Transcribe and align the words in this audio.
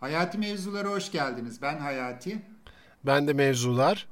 Hayati 0.00 0.38
Mevzulara 0.38 0.88
hoş 0.88 1.12
geldiniz. 1.12 1.62
Ben 1.62 1.78
Hayati. 1.78 2.42
Ben 3.06 3.28
de 3.28 3.32
Mevzular. 3.32 4.08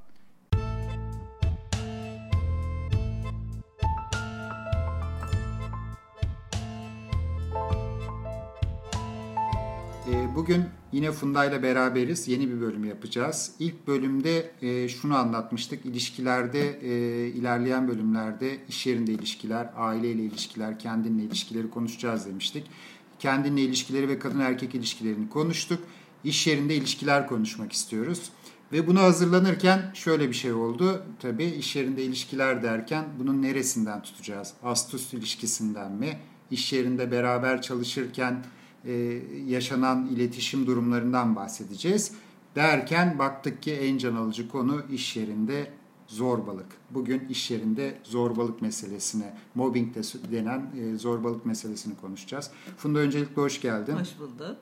Ee, 10.10 10.34
bugün 10.34 10.64
yine 10.92 11.12
Funda 11.12 11.44
ile 11.44 11.62
beraberiz. 11.62 12.28
Yeni 12.28 12.48
bir 12.48 12.60
bölüm 12.60 12.84
yapacağız. 12.84 13.52
İlk 13.58 13.86
bölümde 13.86 14.50
e, 14.62 14.88
şunu 14.88 15.16
anlatmıştık. 15.16 15.86
İlişkilerde, 15.86 16.78
e, 16.82 17.26
ilerleyen 17.28 17.88
bölümlerde 17.88 18.58
iş 18.68 18.86
yerinde 18.86 19.12
ilişkiler, 19.12 19.70
aileyle 19.76 20.22
ilişkiler, 20.22 20.78
kendinle 20.78 21.22
ilişkileri 21.22 21.70
konuşacağız 21.70 22.26
demiştik. 22.26 22.64
Kendinle 23.24 23.60
ilişkileri 23.60 24.08
ve 24.08 24.18
kadın 24.18 24.40
erkek 24.40 24.74
ilişkilerini 24.74 25.28
konuştuk. 25.28 25.80
İş 26.24 26.46
yerinde 26.46 26.74
ilişkiler 26.74 27.26
konuşmak 27.26 27.72
istiyoruz. 27.72 28.30
Ve 28.72 28.86
buna 28.86 29.02
hazırlanırken 29.02 29.90
şöyle 29.94 30.28
bir 30.28 30.34
şey 30.34 30.52
oldu. 30.52 31.02
Tabii 31.20 31.44
iş 31.44 31.76
yerinde 31.76 32.04
ilişkiler 32.04 32.62
derken 32.62 33.04
bunun 33.18 33.42
neresinden 33.42 34.02
tutacağız? 34.02 34.52
Astus 34.62 35.14
ilişkisinden 35.14 35.92
mi? 35.92 36.18
İş 36.50 36.72
yerinde 36.72 37.10
beraber 37.10 37.62
çalışırken 37.62 38.44
e, 38.84 38.92
yaşanan 39.46 40.06
iletişim 40.06 40.66
durumlarından 40.66 41.36
bahsedeceğiz. 41.36 42.12
Derken 42.56 43.18
baktık 43.18 43.62
ki 43.62 43.72
en 43.72 43.98
can 43.98 44.16
alıcı 44.16 44.48
konu 44.48 44.82
iş 44.90 45.16
yerinde 45.16 45.70
zorbalık. 46.06 46.66
Bugün 46.90 47.28
iş 47.28 47.50
yerinde 47.50 47.98
zorbalık 48.02 48.62
meselesine, 48.62 49.34
mobbing 49.54 49.94
de 49.94 50.00
denen 50.32 50.70
e, 50.76 50.98
zorbalık 50.98 51.46
meselesini 51.46 51.96
konuşacağız. 51.96 52.50
Funda 52.76 52.98
öncelikle 52.98 53.42
hoş 53.42 53.60
geldin. 53.60 53.96
Hoş 53.96 54.18
bulduk. 54.18 54.56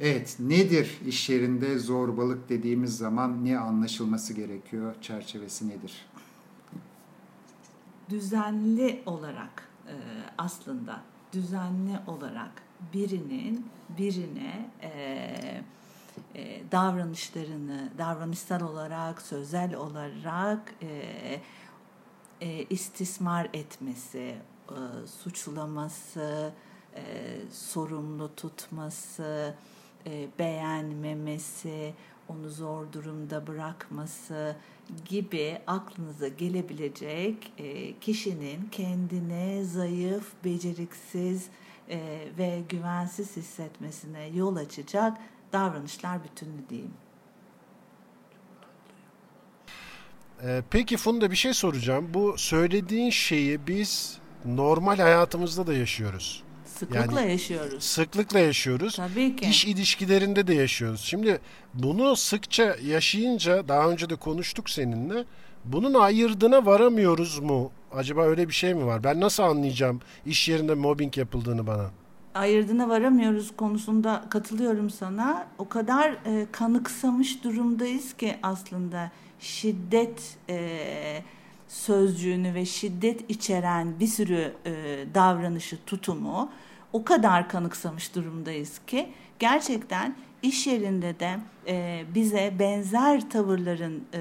Evet, 0.00 0.36
nedir 0.40 0.98
iş 1.06 1.28
yerinde 1.28 1.78
zorbalık 1.78 2.48
dediğimiz 2.48 2.96
zaman 2.96 3.44
ne 3.44 3.58
anlaşılması 3.58 4.32
gerekiyor? 4.32 4.94
Çerçevesi 5.02 5.68
nedir? 5.68 6.06
Düzenli 8.10 9.02
olarak 9.06 9.68
e, 9.88 9.94
aslında 10.38 11.02
düzenli 11.32 11.98
olarak 12.06 12.50
birinin 12.94 13.66
birine 13.98 14.70
e, 14.82 15.62
davranışlarını 16.72 17.90
davranışsal 17.98 18.60
olarak, 18.60 19.22
sözel 19.22 19.74
olarak 19.74 20.74
istismar 22.70 23.48
etmesi, 23.52 24.36
suçlaması, 25.06 26.52
sorumlu 27.50 28.34
tutması, 28.36 29.54
e, 30.06 30.28
beğenmemesi, 30.38 31.94
onu 32.28 32.50
zor 32.50 32.92
durumda 32.92 33.46
bırakması 33.46 34.56
gibi 35.04 35.58
aklınıza 35.66 36.28
gelebilecek 36.28 37.52
e, 37.58 37.98
kişinin 37.98 38.68
kendine 38.72 39.64
zayıf, 39.64 40.32
beceriksiz 40.44 41.46
e, 41.90 42.28
ve 42.38 42.62
güvensiz 42.68 43.36
hissetmesine 43.36 44.26
yol 44.26 44.56
açacak 44.56 45.18
davranışlar 45.56 46.24
bütünü 46.24 46.68
diyeyim. 46.68 46.94
Peki 50.70 50.96
Funda 50.96 51.30
bir 51.30 51.36
şey 51.36 51.54
soracağım. 51.54 52.14
Bu 52.14 52.34
söylediğin 52.38 53.10
şeyi 53.10 53.66
biz 53.66 54.18
normal 54.44 54.96
hayatımızda 54.96 55.66
da 55.66 55.74
yaşıyoruz. 55.74 56.42
Sıklıkla 56.64 57.20
yani, 57.20 57.30
yaşıyoruz. 57.30 57.84
Sıklıkla 57.84 58.38
yaşıyoruz. 58.38 58.96
Tabii 58.96 59.36
ki. 59.36 59.48
İş 59.48 59.64
ilişkilerinde 59.64 60.46
de 60.46 60.54
yaşıyoruz. 60.54 61.00
Şimdi 61.00 61.40
bunu 61.74 62.16
sıkça 62.16 62.76
yaşayınca 62.84 63.68
daha 63.68 63.88
önce 63.88 64.10
de 64.10 64.16
konuştuk 64.16 64.70
seninle. 64.70 65.24
Bunun 65.64 65.94
ayırdığına 65.94 66.66
varamıyoruz 66.66 67.38
mu? 67.38 67.72
Acaba 67.92 68.24
öyle 68.24 68.48
bir 68.48 68.54
şey 68.54 68.74
mi 68.74 68.86
var? 68.86 69.04
Ben 69.04 69.20
nasıl 69.20 69.42
anlayacağım 69.42 70.00
iş 70.26 70.48
yerinde 70.48 70.74
mobbing 70.74 71.18
yapıldığını 71.18 71.66
bana? 71.66 71.90
Ayırdığına 72.36 72.88
varamıyoruz 72.88 73.56
konusunda 73.56 74.24
katılıyorum 74.30 74.90
sana. 74.90 75.46
O 75.58 75.68
kadar 75.68 76.10
e, 76.10 76.46
kanıksamış 76.52 77.44
durumdayız 77.44 78.12
ki 78.12 78.36
aslında 78.42 79.10
şiddet 79.40 80.36
e, 80.48 81.22
sözcüğünü 81.68 82.54
ve 82.54 82.64
şiddet 82.64 83.30
içeren 83.30 84.00
bir 84.00 84.06
sürü 84.06 84.52
e, 84.66 85.04
davranışı, 85.14 85.78
tutumu 85.86 86.50
o 86.92 87.04
kadar 87.04 87.48
kanıksamış 87.48 88.14
durumdayız 88.14 88.80
ki 88.86 89.08
gerçekten 89.38 90.16
iş 90.46 90.66
yerinde 90.66 91.20
de 91.20 91.38
e, 91.66 92.04
bize 92.14 92.54
benzer 92.58 93.30
tavırların 93.30 94.04
e, 94.12 94.20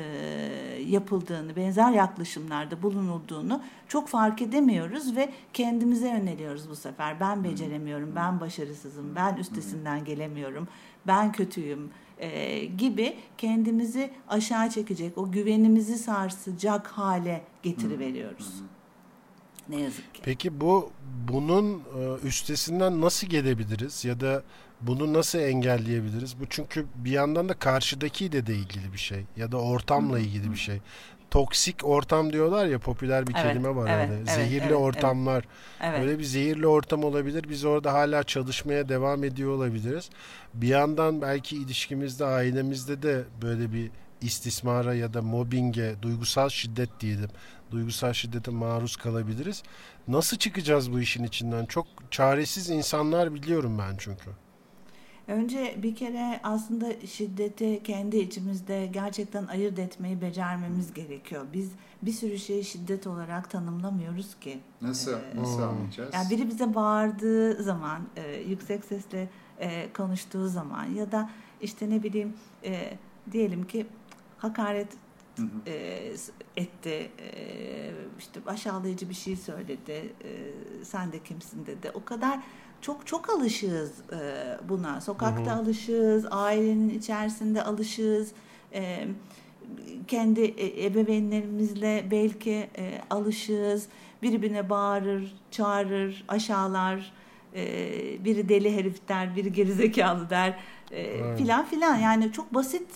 yapıldığını, 0.88 1.56
benzer 1.56 1.92
yaklaşımlarda 1.92 2.84
bulunulduğunu 2.84 3.62
çok 3.88 4.08
fark 4.08 4.42
edemiyoruz 4.42 5.16
ve 5.16 5.30
kendimize 5.54 6.10
yöneliyoruz 6.10 6.70
bu 6.70 6.76
sefer. 6.76 7.20
Ben 7.20 7.44
beceremiyorum, 7.44 8.14
ben 8.16 8.40
başarısızım, 8.40 9.16
ben 9.16 9.36
üstesinden 9.36 10.06
gelemiyorum, 10.06 10.68
ben 11.08 11.32
kötüyüm 11.32 11.90
e, 12.18 12.66
gibi 12.66 13.16
kendimizi 13.38 14.12
aşağı 14.28 14.70
çekecek, 14.70 15.18
o 15.18 15.32
güvenimizi 15.32 15.98
sarsacak 15.98 16.88
hale 16.88 17.42
getiriveriyoruz. 17.64 18.62
Ne 19.70 19.80
yazık 19.82 20.14
ki. 20.14 20.22
Peki 20.26 20.62
bu 20.62 20.92
bunun 21.28 21.74
e, 21.80 22.28
üstesinden 22.28 23.02
nasıl 23.02 23.28
gelebiliriz? 23.28 24.06
Ya 24.06 24.20
da 24.20 24.44
bunu 24.82 25.14
nasıl 25.14 25.40
engelleyebiliriz? 25.40 26.40
Bu 26.40 26.46
çünkü 26.50 26.86
bir 26.96 27.12
yandan 27.12 27.50
da 27.50 27.54
karşıdakiyle 27.54 28.48
de 28.48 28.56
ilgili 28.56 28.94
bir 28.94 28.98
şey 28.98 29.24
ya 29.38 29.52
da 29.52 29.58
ortamla 29.58 30.20
ilgili 30.20 30.52
bir 30.52 30.58
şey. 30.58 30.80
Toksik 31.32 31.86
ortam 31.86 32.34
diyorlar 32.34 32.66
ya 32.66 32.80
popüler 32.80 33.28
bir 33.28 33.34
evet, 33.36 33.44
kelime 33.44 33.76
var 33.76 33.90
evet, 33.90 34.10
öyle. 34.10 34.20
Evet, 34.20 34.30
zehirli 34.30 34.66
evet, 34.66 34.76
ortamlar. 34.76 35.46
Evet. 35.82 36.00
Öyle 36.00 36.20
bir 36.20 36.24
zehirli 36.24 36.68
ortam 36.68 37.04
olabilir. 37.04 37.46
Biz 37.50 37.66
orada 37.66 37.94
hala 37.94 38.24
çalışmaya 38.24 38.90
devam 38.90 39.24
ediyor 39.24 39.52
olabiliriz. 39.52 40.10
Bir 40.54 40.68
yandan 40.68 41.22
belki 41.22 41.58
ilişkimizde, 41.58 42.26
ailemizde 42.26 43.02
de 43.02 43.24
böyle 43.42 43.74
bir 43.74 43.92
istismara 44.22 44.94
ya 44.94 45.14
da 45.14 45.22
mobbinge, 45.22 45.96
duygusal 46.02 46.50
şiddet 46.50 46.90
diyelim. 47.00 47.30
Duygusal 47.72 48.14
şiddete 48.14 48.52
maruz 48.52 48.96
kalabiliriz. 48.96 49.64
Nasıl 50.08 50.38
çıkacağız 50.38 50.92
bu 50.92 51.00
işin 51.00 51.24
içinden? 51.24 51.66
Çok 51.66 51.88
çaresiz 52.12 52.70
insanlar 52.70 53.34
biliyorum 53.34 53.80
ben 53.80 53.96
çünkü. 53.98 54.30
Önce 55.28 55.76
bir 55.84 55.96
kere 55.96 56.40
aslında 56.44 57.08
şiddeti 57.08 57.84
kendi 57.84 58.18
içimizde 58.18 58.86
gerçekten 58.86 59.48
ayırt 59.48 59.80
etmeyi 59.80 60.22
becermemiz 60.22 60.94
gerekiyor. 60.94 61.46
Biz 61.54 61.72
bir 62.02 62.12
sürü 62.12 62.40
şeyi 62.40 62.64
şiddet 62.64 63.08
olarak 63.08 63.50
tanımlamıyoruz 63.50 64.36
ki. 64.40 64.60
Nasıl? 64.82 65.14
Ee, 65.14 65.36
nasıl 65.36 65.62
anlayacağız? 65.62 66.14
Yani 66.14 66.30
biri 66.30 66.48
bize 66.48 66.76
bağırdığı 66.76 67.64
zaman, 67.64 68.02
e, 68.16 68.42
yüksek 68.42 68.86
sesle 68.86 69.30
e, 69.60 69.94
konuştuğu 69.94 70.48
zaman 70.48 70.86
ya 70.86 71.12
da 71.12 71.30
işte 71.62 71.90
ne 71.90 72.04
bileyim 72.04 72.34
e, 72.64 72.98
diyelim 73.32 73.68
ki 73.68 73.86
hakaret 74.38 74.88
Hı 75.36 75.42
hı. 75.42 75.70
E, 75.70 76.14
etti 76.58 77.12
e, 77.20 77.92
işte 78.20 78.40
aşağılayıcı 78.46 79.10
bir 79.10 79.14
şey 79.14 79.36
söyledi 79.36 80.14
e, 80.24 80.30
sen 80.84 81.12
de 81.12 81.20
kimsin 81.20 81.66
dedi 81.66 81.92
o 81.94 82.06
kadar 82.06 82.40
çok 82.82 83.08
çok 83.08 83.30
alışığız 83.30 83.92
e, 84.12 84.58
buna. 84.70 85.02
Sokakta 85.02 85.52
hı 85.52 85.56
hı. 85.56 85.60
alışığız 85.60 86.26
ailenin 86.32 86.90
içerisinde 86.90 87.64
alışığız. 87.64 88.32
E, 88.74 89.08
kendi 90.08 90.56
ebeveynlerimizle 90.86 92.08
belki 92.12 92.70
e, 92.78 93.02
alışığız. 93.10 93.88
Birbirine 94.22 94.70
bağırır 94.70 95.36
çağırır 95.52 96.24
aşağılar 96.28 97.14
e, 97.56 97.66
biri 98.26 98.50
deli 98.50 98.76
herif 98.78 99.08
der 99.10 99.36
biri 99.36 99.54
gerizekalı 99.54 100.30
der 100.30 100.60
e, 100.92 101.36
filan 101.36 101.66
filan. 101.66 101.96
Yani 101.96 102.32
çok 102.32 102.54
basit 102.54 102.88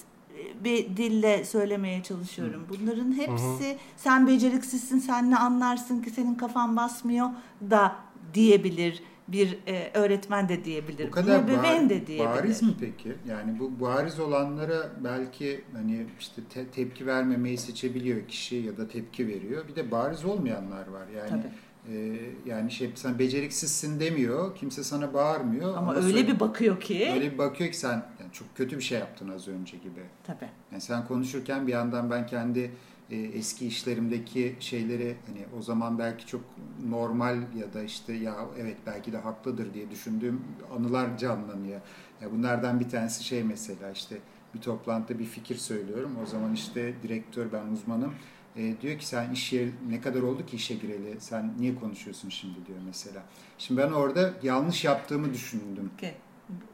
bir 0.64 0.98
dille 0.98 1.46
söylemeye 1.46 2.04
çalışıyorum. 2.04 2.68
Bunların 2.70 3.12
hepsi 3.12 3.70
Hı-hı. 3.70 3.78
sen 3.98 4.28
beceriksizsin, 4.28 5.00
sen 5.00 5.32
ne 5.32 5.38
anlarsın 5.38 6.02
ki 6.02 6.10
senin 6.10 6.36
kafan 6.36 6.78
basmıyor 6.78 7.30
da 7.70 7.96
diyebilir 8.34 9.04
bir 9.32 9.58
e, 9.68 9.92
öğretmen 9.94 10.50
de 10.50 10.66
diyebilir. 10.66 11.08
Bu 11.08 11.12
kadar 11.12 11.48
bar- 11.48 11.90
de 11.90 12.08
diyebilir. 12.08 12.30
Bariz 12.30 12.64
mi 12.64 12.74
peki? 12.80 13.16
Yani 13.28 13.60
bu 13.60 13.82
bariz 13.82 14.20
olanlara 14.20 14.92
belki 15.04 15.62
hani 15.74 16.06
işte 16.20 16.42
te- 16.54 16.68
tepki 16.68 17.06
vermemeyi 17.06 17.58
seçebiliyor 17.58 18.28
kişi 18.28 18.56
ya 18.56 18.78
da 18.78 18.88
tepki 18.88 19.28
veriyor. 19.28 19.68
Bir 19.68 19.76
de 19.76 19.92
bariz 19.92 20.26
olmayanlar 20.26 20.88
var. 20.88 21.08
Yani 21.08 21.30
Tabii 21.30 21.54
ee, 21.94 22.16
yani 22.46 22.72
şey 22.72 22.92
sen 22.96 23.20
beceriksizsin 23.20 24.00
demiyor. 24.00 24.56
Kimse 24.56 24.84
sana 24.84 25.14
bağırmıyor. 25.14 25.70
Ama, 25.70 25.78
ama 25.78 25.96
öyle 25.96 26.12
söyle, 26.12 26.28
bir 26.28 26.40
bakıyor 26.40 26.80
ki. 26.80 27.10
Öyle 27.14 27.32
bir 27.32 27.38
bakıyor 27.38 27.72
ki 27.72 27.78
sen 27.78 28.06
yani 28.20 28.32
çok 28.32 28.56
kötü 28.56 28.78
bir 28.78 28.84
şey 28.84 29.00
yaptın 29.00 29.30
az 29.30 29.48
önce 29.48 29.78
gibi. 29.78 30.02
Tabii. 30.24 30.50
Yani 30.72 30.82
sen 30.82 31.08
konuşurken 31.08 31.68
bir 31.68 31.72
yandan 31.72 32.12
ben 32.12 32.28
kendi 32.28 32.72
e, 33.12 33.18
eski 33.18 33.68
işlerimdeki 33.68 34.56
şeyleri 34.60 35.16
hani 35.28 35.46
o 35.60 35.62
zaman 35.62 36.00
belki 36.00 36.28
çok 36.28 36.42
normal 36.90 37.38
ya 37.60 37.74
da 37.74 37.84
işte 37.84 38.14
ya 38.14 38.36
evet 38.60 38.78
belki 38.86 39.14
de 39.14 39.18
haklıdır 39.18 39.74
diye 39.74 39.92
düşündüğüm 39.92 40.42
anılar 40.78 41.18
canlanıyor. 41.18 41.82
Ya 42.22 42.32
bunlardan 42.32 42.80
bir 42.80 42.90
tanesi 42.90 43.24
şey 43.24 43.44
mesela 43.44 43.92
işte 43.92 44.18
bir 44.56 44.62
toplantıda 44.62 45.20
bir 45.20 45.26
fikir 45.26 45.56
söylüyorum. 45.56 46.12
O 46.24 46.26
zaman 46.26 46.54
işte 46.54 46.94
direktör 47.04 47.52
ben 47.54 47.68
uzmanım. 47.68 48.14
E, 48.56 48.82
diyor 48.82 49.00
ki 49.00 49.08
sen 49.08 49.32
iş 49.32 49.54
yeri 49.54 49.72
ne 49.90 50.02
kadar 50.02 50.22
oldu 50.22 50.46
ki 50.46 50.56
işe 50.56 50.76
gireli? 50.76 51.16
Sen 51.20 51.54
niye 51.60 51.76
konuşuyorsun 51.76 52.30
şimdi 52.30 52.66
diyor 52.68 52.80
mesela. 52.86 53.24
Şimdi 53.58 53.82
ben 53.82 53.92
orada 53.92 54.34
yanlış 54.44 54.86
yaptığımı 54.86 55.34
düşündüm. 55.34 55.92
Okay. 55.98 56.14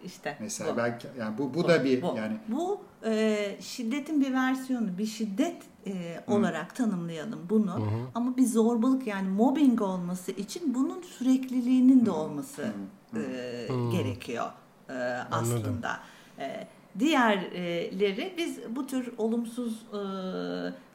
İşte 0.06 0.38
mesela 0.39 0.74
bu. 0.74 0.77
belki 0.77 1.07
yani 1.19 1.38
bu 1.38 1.54
bu, 1.54 1.54
bu 1.54 1.68
da 1.68 1.83
bir 1.83 2.01
bu. 2.01 2.13
yani 2.18 2.38
bu 2.48 2.81
e, 3.06 3.57
şiddetin 3.60 4.22
bir 4.22 4.33
versiyonu, 4.33 4.98
bir 4.98 5.06
şiddet 5.06 5.63
e, 5.88 6.24
olarak 6.27 6.75
tanımlayalım 6.75 7.39
bunu. 7.50 7.74
Hı 7.74 7.80
hı. 7.80 8.07
Ama 8.16 8.38
bir 8.38 8.45
zorbalık 8.45 9.07
yani 9.07 9.30
mobbing 9.30 9.81
olması 9.81 10.31
için 10.31 10.75
bunun 10.75 11.01
sürekliliğinin 11.01 12.06
de 12.06 12.12
olması 12.12 12.62
hı 12.62 13.19
hı. 13.19 13.22
E, 13.22 13.68
hı. 13.69 13.92
gerekiyor 13.92 14.51
e, 14.89 14.94
aslında. 15.31 16.00
E, 16.39 16.68
diğerleri 17.00 18.33
biz 18.38 18.60
bu 18.75 18.88
tür 18.88 19.13
olumsuz 19.18 19.81
e, 19.94 20.00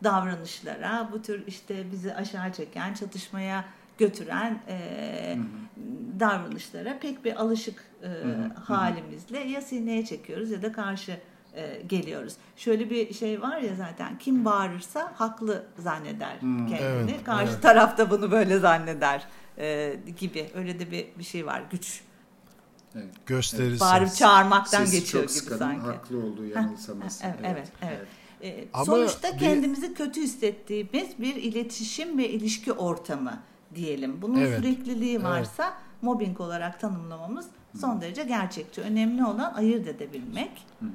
davranışlara, 0.05 1.09
bu 1.13 1.23
tür 1.23 1.47
işte 1.47 1.93
bizi 1.93 2.15
aşağı 2.15 2.53
çeken, 2.53 2.95
çatışmaya 2.95 3.65
götüren 4.01 4.63
e, 4.69 5.37
hı 5.37 5.41
hı. 5.41 6.21
davranışlara 6.21 6.99
pek 6.99 7.25
bir 7.25 7.41
alışık 7.41 7.85
e, 8.03 8.07
hı 8.07 8.13
hı. 8.13 8.61
halimizle 8.65 9.39
ya 9.39 9.61
sineye 9.61 10.05
çekiyoruz 10.05 10.51
ya 10.51 10.63
da 10.63 10.73
karşı 10.73 11.21
e, 11.55 11.83
geliyoruz. 11.87 12.35
Şöyle 12.57 12.91
bir 12.91 13.15
şey 13.15 13.43
var 13.43 13.59
ya 13.59 13.75
zaten 13.75 14.19
kim 14.19 14.45
bağırırsa 14.45 15.13
haklı 15.15 15.67
zanneder 15.79 16.41
hmm, 16.41 16.67
kendini. 16.67 17.11
Evet, 17.11 17.25
Karşı 17.25 17.53
evet. 17.53 17.63
tarafta 17.63 18.11
bunu 18.11 18.31
böyle 18.31 18.59
zanneder 18.59 19.27
e, 19.59 19.97
gibi. 20.19 20.51
Öyle 20.55 20.81
de 20.81 20.91
bir 20.91 21.07
bir 21.19 21.25
şey 21.25 21.47
var. 21.47 21.63
Güç 21.71 22.03
Evet. 22.97 23.27
Gösterisi. 23.27 23.81
Bağırıp 23.81 24.15
çağırmaktan 24.15 24.85
Sesi 24.85 25.01
geçiyor 25.01 25.27
çok 25.27 25.45
gibi 25.45 25.59
sanki. 25.59 25.87
haklı 25.87 26.19
olduğu 26.19 26.47
yanılsaması. 26.47 27.25
evet, 27.25 27.39
evet, 27.45 27.69
evet. 27.83 28.07
evet. 28.43 28.69
Ama 28.73 28.85
sonuçta 28.85 29.33
bir... 29.33 29.39
kendimizi 29.39 29.95
kötü 29.95 30.23
hissettiğimiz 30.23 31.19
bir 31.19 31.35
iletişim 31.37 32.19
ve 32.19 32.29
ilişki 32.29 32.73
ortamı 32.73 33.39
diyelim. 33.75 34.23
Bunun 34.23 34.41
evet. 34.41 34.59
sürekliliği 34.59 35.23
varsa 35.23 35.65
evet. 35.65 36.03
mobbing 36.03 36.41
olarak 36.41 36.81
tanımlamamız 36.81 37.47
son 37.81 38.01
derece 38.01 38.25
gerçekçi. 38.25 38.81
Önemli 38.81 39.25
olan 39.25 39.55
ayırt 39.55 39.89
edebilmek. 39.89 40.51
Hı 40.81 40.87
hı. 40.87 40.91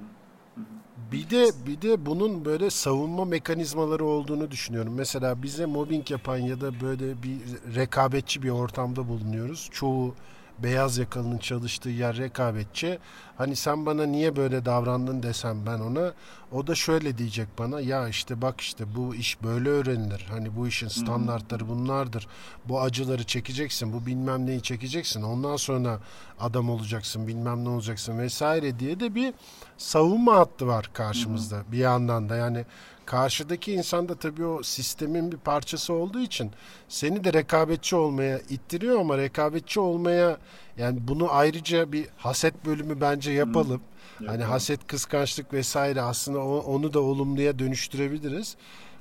Bir 1.11 1.29
de 1.29 1.51
bir 1.67 1.81
de 1.81 2.05
bunun 2.05 2.45
böyle 2.45 2.69
savunma 2.69 3.25
mekanizmaları 3.25 4.05
olduğunu 4.05 4.51
düşünüyorum. 4.51 4.93
Mesela 4.93 5.43
bize 5.43 5.65
mobbing 5.65 6.11
yapan 6.11 6.37
ya 6.37 6.61
da 6.61 6.81
böyle 6.81 7.23
bir 7.23 7.39
rekabetçi 7.75 8.43
bir 8.43 8.49
ortamda 8.49 9.07
bulunuyoruz. 9.07 9.69
Çoğu 9.71 10.15
beyaz 10.59 10.97
yakalının 10.97 11.37
çalıştığı 11.37 11.89
yer 11.89 12.17
rekabetçi. 12.17 12.99
Hani 13.37 13.55
sen 13.55 13.85
bana 13.85 14.05
niye 14.05 14.35
böyle 14.35 14.65
davrandın 14.65 15.23
desem 15.23 15.65
ben 15.65 15.79
ona 15.79 16.13
o 16.51 16.67
da 16.67 16.75
şöyle 16.75 17.17
diyecek 17.17 17.47
bana 17.59 17.79
ya 17.79 18.07
işte 18.07 18.41
bak 18.41 18.61
işte 18.61 18.95
bu 18.95 19.15
iş 19.15 19.43
böyle 19.43 19.69
öğrenilir. 19.69 20.25
Hani 20.29 20.55
bu 20.55 20.67
işin 20.67 20.87
standartları 20.87 21.69
bunlardır. 21.69 22.27
Bu 22.65 22.81
acıları 22.81 23.23
çekeceksin. 23.23 23.93
Bu 23.93 24.05
bilmem 24.05 24.45
neyi 24.45 24.61
çekeceksin. 24.61 25.21
Ondan 25.21 25.55
sonra 25.55 25.99
adam 26.39 26.69
olacaksın 26.69 27.27
bilmem 27.27 27.65
ne 27.65 27.69
olacaksın 27.69 28.19
vesaire 28.19 28.79
diye 28.79 28.99
de 28.99 29.15
bir 29.15 29.33
savunma 29.77 30.35
hattı 30.35 30.67
var 30.67 30.89
karşımızda 30.93 31.63
bir 31.71 31.77
yandan 31.77 32.29
da. 32.29 32.35
Yani 32.35 32.65
karşıdaki 33.05 33.73
insan 33.73 34.09
da 34.09 34.15
tabii 34.15 34.45
o 34.45 34.63
sistemin 34.63 35.31
bir 35.31 35.37
parçası 35.37 35.93
olduğu 35.93 36.19
için 36.19 36.51
seni 36.89 37.23
de 37.23 37.33
rekabetçi 37.33 37.95
olmaya 37.95 38.39
ittiriyor 38.39 38.99
ama 38.99 39.17
rekabetçi 39.17 39.79
olmaya 39.79 40.37
yani 40.77 40.97
bunu 41.07 41.31
ayrıca 41.31 41.91
bir 41.91 42.07
haset 42.17 42.65
bölümü 42.65 43.01
bence 43.01 43.31
yapalım. 43.31 43.81
Hmm. 44.17 44.27
Hani 44.27 44.43
haset, 44.43 44.87
kıskançlık 44.87 45.53
vesaire 45.53 46.01
aslında 46.01 46.39
onu 46.43 46.93
da 46.93 46.99
olumluya 46.99 47.59
dönüştürebiliriz. 47.59 48.55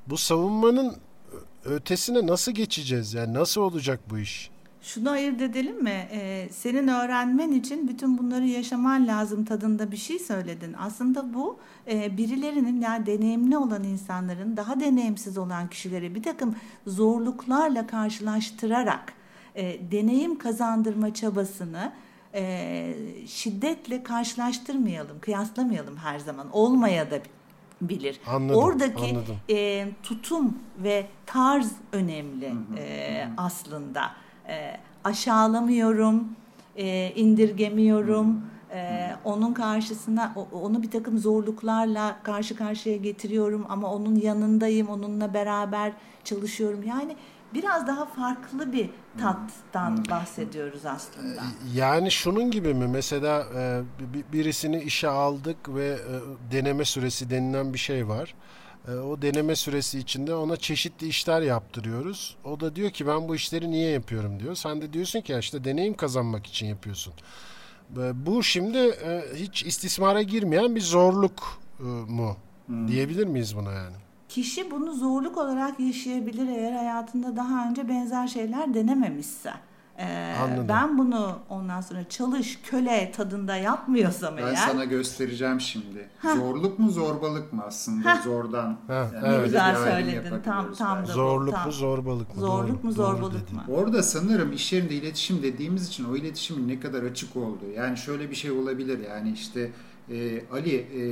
Bu 0.06 0.16
savunmanın 0.16 0.96
ötesine 1.64 2.26
nasıl 2.26 2.52
geçeceğiz? 2.52 3.14
Yani 3.14 3.34
nasıl 3.34 3.60
olacak 3.60 4.00
bu 4.10 4.18
iş? 4.18 4.50
Şunu 4.84 5.10
ayırt 5.10 5.40
edelim 5.42 5.82
mi? 5.82 6.08
Ee, 6.12 6.48
senin 6.50 6.88
öğrenmen 6.88 7.52
için 7.52 7.88
bütün 7.88 8.18
bunları 8.18 8.46
yaşaman 8.46 9.06
lazım 9.06 9.44
tadında 9.44 9.92
bir 9.92 9.96
şey 9.96 10.18
söyledin. 10.18 10.74
Aslında 10.78 11.34
bu 11.34 11.58
e, 11.88 12.16
birilerinin 12.16 12.80
yani 12.80 13.06
deneyimli 13.06 13.56
olan 13.56 13.84
insanların 13.84 14.56
daha 14.56 14.80
deneyimsiz 14.80 15.38
olan 15.38 15.68
kişileri 15.68 16.14
bir 16.14 16.22
takım 16.22 16.56
zorluklarla 16.86 17.86
karşılaştırarak 17.86 19.12
e, 19.54 19.92
deneyim 19.92 20.38
kazandırma 20.38 21.14
çabasını 21.14 21.92
e, 22.34 22.94
şiddetle 23.26 24.02
karşılaştırmayalım, 24.02 25.20
kıyaslamayalım 25.20 25.96
her 25.96 26.18
zaman. 26.18 26.46
Olmaya 26.52 27.10
da 27.10 27.18
bilir. 27.80 28.20
Anladım, 28.26 28.62
Oradaki 28.62 29.04
anladım. 29.04 29.36
E, 29.50 29.88
tutum 30.02 30.58
ve 30.78 31.06
tarz 31.26 31.72
önemli 31.92 32.52
e, 32.78 33.28
aslında 33.36 34.23
e, 34.48 34.76
aşağılamıyorum, 35.04 36.28
e, 36.76 37.12
indirgemiyorum. 37.14 38.40
E, 38.74 39.10
onun 39.24 39.54
karşısına 39.54 40.34
onu 40.52 40.82
bir 40.82 40.90
takım 40.90 41.18
zorluklarla 41.18 42.16
karşı 42.22 42.56
karşıya 42.56 42.96
getiriyorum 42.96 43.66
ama 43.68 43.92
onun 43.92 44.16
yanındayım, 44.16 44.88
onunla 44.88 45.34
beraber 45.34 45.92
çalışıyorum. 46.24 46.82
Yani 46.82 47.16
biraz 47.54 47.86
daha 47.86 48.06
farklı 48.06 48.72
bir 48.72 48.90
tattan 49.20 50.04
bahsediyoruz 50.10 50.86
aslında. 50.86 51.42
Yani 51.74 52.10
şunun 52.10 52.50
gibi 52.50 52.74
mi? 52.74 52.86
Mesela 52.86 53.46
e, 53.56 53.82
birisini 54.32 54.82
işe 54.82 55.08
aldık 55.08 55.56
ve 55.68 55.86
e, 55.86 56.52
deneme 56.52 56.84
süresi 56.84 57.30
denilen 57.30 57.72
bir 57.72 57.78
şey 57.78 58.08
var. 58.08 58.34
O 58.92 59.22
deneme 59.22 59.56
süresi 59.56 59.98
içinde 59.98 60.34
ona 60.34 60.56
çeşitli 60.56 61.06
işler 61.06 61.42
yaptırıyoruz. 61.42 62.36
O 62.44 62.60
da 62.60 62.76
diyor 62.76 62.90
ki 62.90 63.06
ben 63.06 63.28
bu 63.28 63.34
işleri 63.34 63.70
niye 63.70 63.90
yapıyorum 63.90 64.40
diyor. 64.40 64.54
Sen 64.54 64.80
de 64.80 64.92
diyorsun 64.92 65.20
ki 65.20 65.36
işte 65.40 65.64
deneyim 65.64 65.94
kazanmak 65.94 66.46
için 66.46 66.66
yapıyorsun. 66.66 67.14
E, 67.96 68.26
bu 68.26 68.42
şimdi 68.42 68.78
e, 68.78 69.22
hiç 69.34 69.64
istismara 69.64 70.22
girmeyen 70.22 70.76
bir 70.76 70.80
zorluk 70.80 71.58
mu 72.08 72.36
hmm. 72.66 72.88
diyebilir 72.88 73.26
miyiz 73.26 73.56
buna 73.56 73.72
yani? 73.72 73.96
Kişi 74.28 74.70
bunu 74.70 74.94
zorluk 74.94 75.38
olarak 75.38 75.80
yaşayabilir 75.80 76.48
eğer 76.48 76.72
hayatında 76.72 77.36
daha 77.36 77.68
önce 77.68 77.88
benzer 77.88 78.26
şeyler 78.26 78.74
denememişse. 78.74 79.52
Ee, 79.98 80.34
ben 80.68 80.98
bunu 80.98 81.38
ondan 81.48 81.80
sonra 81.80 82.08
çalış 82.08 82.58
köle 82.62 83.12
tadında 83.12 83.56
yapmıyorsam 83.56 84.36
ben 84.36 84.42
eğer. 84.42 84.50
Ben 84.50 84.54
sana 84.54 84.84
göstereceğim 84.84 85.60
şimdi. 85.60 86.08
Heh. 86.22 86.36
Zorluk 86.36 86.78
mu 86.78 86.90
zorbalık 86.90 87.52
mı 87.52 87.62
aslında 87.66 88.14
Heh. 88.14 88.22
zordan. 88.22 88.78
Heh, 88.86 88.94
yani 88.94 89.26
evet. 89.26 89.44
Güzel 89.44 89.76
söyledin. 89.76 90.42
Tam 90.44 90.74
tam 90.74 91.02
da 91.06 91.12
Zorluk 91.12 91.54
tam. 91.54 91.66
mu 91.66 91.72
zorbalık 91.72 92.34
mı? 92.34 92.40
Zorluk 92.40 92.82
doğru, 92.82 92.86
mu 92.86 92.92
zorbalık 92.92 93.52
mı? 93.52 93.64
Orada 93.68 94.02
sanırım 94.02 94.52
iş 94.52 94.72
yerinde 94.72 94.94
iletişim 94.94 95.42
dediğimiz 95.42 95.88
için 95.88 96.04
o 96.12 96.16
iletişimin 96.16 96.68
ne 96.68 96.80
kadar 96.80 97.02
açık 97.02 97.36
olduğu. 97.36 97.70
Yani 97.76 97.96
şöyle 97.96 98.30
bir 98.30 98.34
şey 98.34 98.50
olabilir 98.50 98.98
yani 99.08 99.32
işte 99.32 99.70
e, 100.10 100.44
Ali 100.52 100.76
e, 100.76 101.02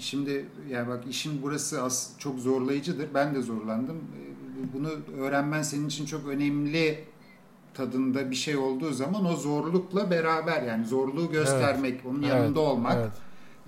şimdi 0.00 0.46
yani 0.70 0.88
bak 0.88 1.04
işin 1.10 1.42
burası 1.42 1.82
az 1.82 2.10
çok 2.18 2.38
zorlayıcıdır. 2.38 3.08
Ben 3.14 3.34
de 3.34 3.42
zorlandım. 3.42 3.96
E, 3.96 4.24
bunu 4.72 4.88
öğrenmen 5.18 5.62
senin 5.62 5.86
için 5.86 6.06
çok 6.06 6.28
önemli 6.28 7.04
tadında 7.74 8.30
bir 8.30 8.36
şey 8.36 8.56
olduğu 8.56 8.92
zaman 8.92 9.24
o 9.24 9.36
zorlukla 9.36 10.10
beraber 10.10 10.62
yani 10.62 10.86
zorluğu 10.86 11.30
göstermek, 11.30 11.92
evet. 11.94 12.06
onun 12.06 12.22
yanında 12.22 12.44
evet. 12.44 12.56
olmak. 12.56 12.96
Evet. 12.96 13.12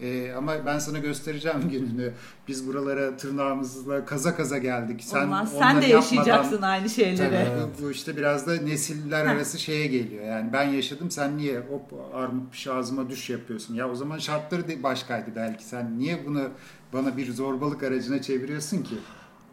Ee, 0.00 0.32
ama 0.32 0.66
ben 0.66 0.78
sana 0.78 0.98
göstereceğim 0.98 1.68
gününü. 1.70 2.12
Biz 2.48 2.66
buralara 2.66 3.16
tırnağımızla 3.16 4.04
kaza 4.04 4.36
kaza 4.36 4.58
geldik. 4.58 5.04
Sen 5.04 5.22
Olmaz. 5.22 5.52
Sen 5.58 5.82
de 5.82 5.86
yaşayacaksın 5.86 6.62
aynı 6.62 6.90
şeyleri. 6.90 7.16
Tabii, 7.16 7.60
bu, 7.78 7.82
bu 7.82 7.90
işte 7.90 8.16
biraz 8.16 8.46
da 8.46 8.56
nesiller 8.56 9.26
arası 9.26 9.58
şeye 9.58 9.86
geliyor. 9.86 10.24
Yani 10.24 10.52
ben 10.52 10.64
yaşadım 10.64 11.10
sen 11.10 11.36
niye 11.36 11.58
hop 11.58 12.14
armut 12.14 12.66
ağzıma 12.68 13.10
düş 13.10 13.30
yapıyorsun? 13.30 13.74
Ya 13.74 13.90
o 13.90 13.94
zaman 13.94 14.18
şartları 14.18 14.82
başkaydı 14.82 15.30
belki. 15.36 15.64
Sen 15.64 15.98
niye 15.98 16.26
bunu 16.26 16.48
bana 16.92 17.16
bir 17.16 17.32
zorbalık 17.32 17.82
aracına 17.82 18.22
çeviriyorsun 18.22 18.82
ki? 18.82 18.94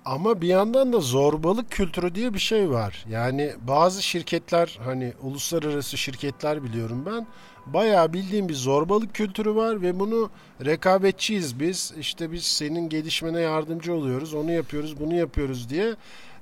Ama 0.06 0.42
bir 0.42 0.48
yandan 0.48 0.94
da 0.94 1.00
zorbalık 1.00 1.72
kültürü 1.72 2.16
diye 2.16 2.34
bir 2.34 2.40
şey 2.40 2.70
var. 2.70 3.06
Yani 3.10 3.54
bazı 3.68 4.04
şirketler 4.04 4.80
hani 4.86 5.14
uluslararası 5.22 5.98
şirketler 5.98 6.64
biliyorum 6.64 7.04
ben. 7.06 7.28
Bayağı 7.66 8.14
bildiğim 8.14 8.50
bir 8.50 8.54
zorbalık 8.54 9.16
kültürü 9.16 9.56
var 9.56 9.82
ve 9.82 10.00
bunu 10.00 10.30
rekabetçiyiz 10.66 11.60
biz. 11.60 11.94
İşte 12.00 12.32
biz 12.32 12.44
senin 12.44 12.90
gelişmene 12.90 13.42
yardımcı 13.42 13.94
oluyoruz. 13.94 14.34
Onu 14.34 14.52
yapıyoruz, 14.52 15.00
bunu 15.00 15.16
yapıyoruz 15.16 15.70
diye 15.70 15.96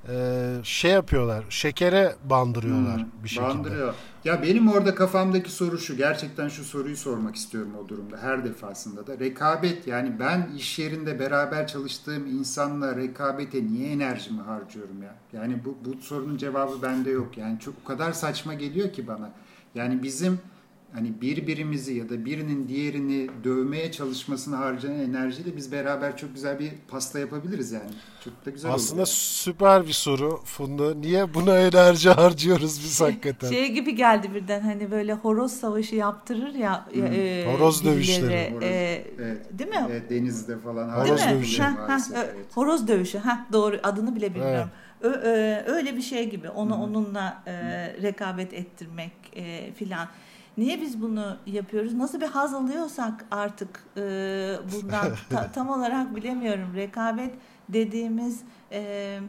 e, 0.08 0.14
şey 0.62 0.90
yapıyorlar. 0.90 1.44
Şekere 1.50 2.16
bandırıyorlar 2.24 2.96
Hmm, 2.96 3.04
bir 3.24 3.28
şekilde. 3.28 3.48
Bandırıyor. 3.48 3.94
Ya 4.24 4.42
benim 4.42 4.68
orada 4.68 4.94
kafamdaki 4.94 5.50
soru 5.52 5.78
şu. 5.78 5.96
Gerçekten 5.96 6.48
şu 6.48 6.64
soruyu 6.64 6.96
sormak 6.96 7.36
istiyorum 7.36 7.72
o 7.84 7.88
durumda. 7.88 8.18
Her 8.18 8.44
defasında 8.44 9.06
da. 9.06 9.18
Rekabet 9.18 9.86
yani 9.86 10.18
ben 10.18 10.50
iş 10.56 10.78
yerinde 10.78 11.18
beraber 11.18 11.66
çalıştığım 11.66 12.26
insanla 12.26 12.96
rekabete 12.96 13.64
niye 13.66 13.92
enerjimi 13.92 14.40
harcıyorum 14.40 15.02
ya? 15.02 15.14
Yani 15.32 15.64
bu, 15.64 15.78
bu 15.84 16.02
sorunun 16.02 16.36
cevabı 16.36 16.82
bende 16.82 17.10
yok. 17.10 17.38
Yani 17.38 17.60
çok 17.60 17.74
o 17.84 17.88
kadar 17.88 18.12
saçma 18.12 18.54
geliyor 18.54 18.92
ki 18.92 19.06
bana. 19.06 19.30
Yani 19.74 20.02
bizim 20.02 20.40
hani 20.92 21.20
birbirimizi 21.20 21.94
ya 21.94 22.08
da 22.08 22.24
birinin 22.24 22.68
diğerini 22.68 23.30
dövmeye 23.44 23.92
çalışmasını 23.92 24.56
harcayan 24.56 25.00
enerjiyle 25.00 25.56
biz 25.56 25.72
beraber 25.72 26.16
çok 26.16 26.34
güzel 26.34 26.58
bir 26.58 26.72
pasta 26.88 27.18
yapabiliriz 27.18 27.72
yani. 27.72 27.90
Çok 28.24 28.46
da 28.46 28.50
güzel 28.50 28.70
olur 28.70 28.76
Aslında 28.78 29.00
yani. 29.00 29.06
süper 29.12 29.86
bir 29.86 29.92
soru 29.92 30.40
Funda. 30.44 30.94
Niye 30.94 31.34
buna 31.34 31.58
enerji 31.58 32.10
harcıyoruz 32.10 32.80
biz 32.84 33.00
hakikaten? 33.00 33.50
Şey 33.50 33.72
gibi 33.72 33.94
geldi 33.94 34.34
birden 34.34 34.60
hani 34.60 34.90
böyle 34.90 35.12
horoz 35.12 35.52
savaşı 35.52 35.96
yaptırır 35.96 36.54
ya. 36.54 36.88
e, 36.94 37.46
Horoz 37.52 37.80
birileri, 37.82 37.96
dövüşleri. 37.96 38.50
Horoz, 38.50 38.62
e, 38.62 39.04
evet. 39.18 39.58
değil 39.58 39.70
mi? 39.70 39.86
Evet, 39.90 40.10
denizde 40.10 40.58
falan. 40.58 40.88
Hala 40.88 41.30
dövüşü. 41.30 41.62
Ha, 41.62 41.76
ha, 41.88 41.98
evet. 42.14 42.36
Horoz 42.54 42.88
dövüşü. 42.88 43.18
Ha, 43.18 43.46
doğru 43.52 43.80
adını 43.82 44.16
bile 44.16 44.34
bilmiyorum. 44.34 44.70
Ö- 45.00 45.08
ö- 45.10 45.62
öyle 45.66 45.96
bir 45.96 46.02
şey 46.02 46.30
gibi. 46.30 46.48
Onu 46.50 46.74
onunla 46.82 47.42
e, 47.46 47.52
rekabet 48.02 48.54
ettirmek 48.54 49.12
e, 49.36 49.72
filan. 49.72 50.08
Niye 50.56 50.80
biz 50.80 51.00
bunu 51.02 51.36
yapıyoruz? 51.46 51.94
Nasıl 51.94 52.20
bir 52.20 52.26
haz 52.26 52.54
alıyorsak 52.54 53.24
artık 53.30 53.84
e, 53.96 54.00
bundan 54.72 55.12
ta- 55.30 55.52
tam 55.52 55.68
olarak 55.70 56.16
bilemiyorum. 56.16 56.74
Rekabet 56.74 57.34
dediğimiz 57.68 58.40
e, 58.72 59.20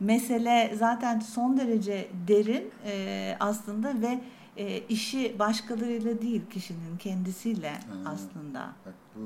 mesele 0.00 0.74
zaten 0.78 1.20
son 1.20 1.56
derece 1.56 2.08
derin 2.28 2.70
e, 2.86 3.36
aslında 3.40 3.94
ve 4.02 4.20
e, 4.56 4.78
işi 4.78 5.38
başkalarıyla 5.38 6.22
değil 6.22 6.42
kişinin 6.50 6.96
kendisiyle 6.98 7.72
Hmm. 7.72 8.06
aslında. 8.06 8.72
Bak 8.86 8.94
bu 9.16 9.20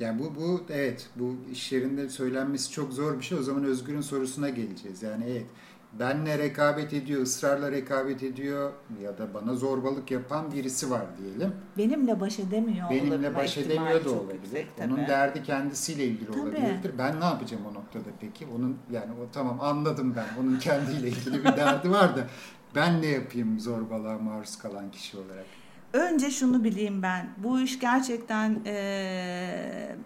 yani 0.00 0.18
bu 0.18 0.34
bu 0.36 0.62
evet 0.70 1.10
bu 1.16 1.36
iş 1.52 1.72
yerinde 1.72 2.08
söylenmesi 2.08 2.70
çok 2.70 2.92
zor 2.92 3.18
bir 3.18 3.24
şey. 3.24 3.38
O 3.38 3.42
zaman 3.42 3.64
Özgür'ün 3.64 4.00
sorusuna 4.00 4.48
geleceğiz. 4.48 5.02
Yani 5.02 5.24
evet 5.28 5.46
benle 5.92 6.38
rekabet 6.38 6.92
ediyor, 6.92 7.22
ısrarla 7.22 7.72
rekabet 7.72 8.22
ediyor 8.22 8.72
ya 9.02 9.18
da 9.18 9.34
bana 9.34 9.54
zorbalık 9.54 10.10
yapan 10.10 10.52
birisi 10.52 10.90
var 10.90 11.06
diyelim. 11.18 11.52
Benimle 11.78 12.20
baş 12.20 12.38
edemiyor 12.38 12.90
Benimle 12.90 13.08
olabilme 13.14 13.34
baş 13.36 13.58
edemiyor 13.58 14.04
da 14.04 14.10
olabilir. 14.10 14.34
yüksek 14.42 14.66
Onun 14.86 14.96
tabii. 14.96 15.08
derdi 15.08 15.42
kendisiyle 15.42 16.04
ilgili 16.04 16.26
Tabii. 16.30 16.40
olabilir. 16.40 16.92
Ben 16.98 17.20
ne 17.20 17.24
yapacağım 17.24 17.62
o 17.70 17.74
noktada 17.74 18.08
peki? 18.20 18.46
Onun 18.56 18.78
yani 18.90 19.12
o 19.12 19.26
tamam 19.32 19.60
anladım 19.60 20.14
ben. 20.16 20.42
Onun 20.42 20.58
kendiyle 20.58 21.08
ilgili 21.08 21.38
bir 21.44 21.56
derdi 21.56 21.90
var 21.90 22.16
da 22.16 22.20
ben 22.74 23.02
ne 23.02 23.06
yapayım 23.06 23.60
zorbalığa 23.60 24.18
maruz 24.18 24.58
kalan 24.58 24.90
kişi 24.90 25.16
olarak? 25.16 25.46
Önce 25.92 26.30
şunu 26.30 26.64
bileyim 26.64 27.02
ben. 27.02 27.28
Bu 27.36 27.60
iş 27.60 27.78
gerçekten 27.80 28.60
eee, 28.64 29.96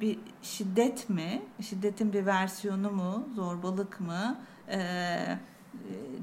bir 0.00 0.18
şiddet 0.42 1.10
mi? 1.10 1.42
Şiddetin 1.60 2.12
bir 2.12 2.26
versiyonu 2.26 2.90
mu? 2.90 3.28
Zorbalık 3.34 4.00
mı? 4.00 4.38
Eee, 4.70 5.38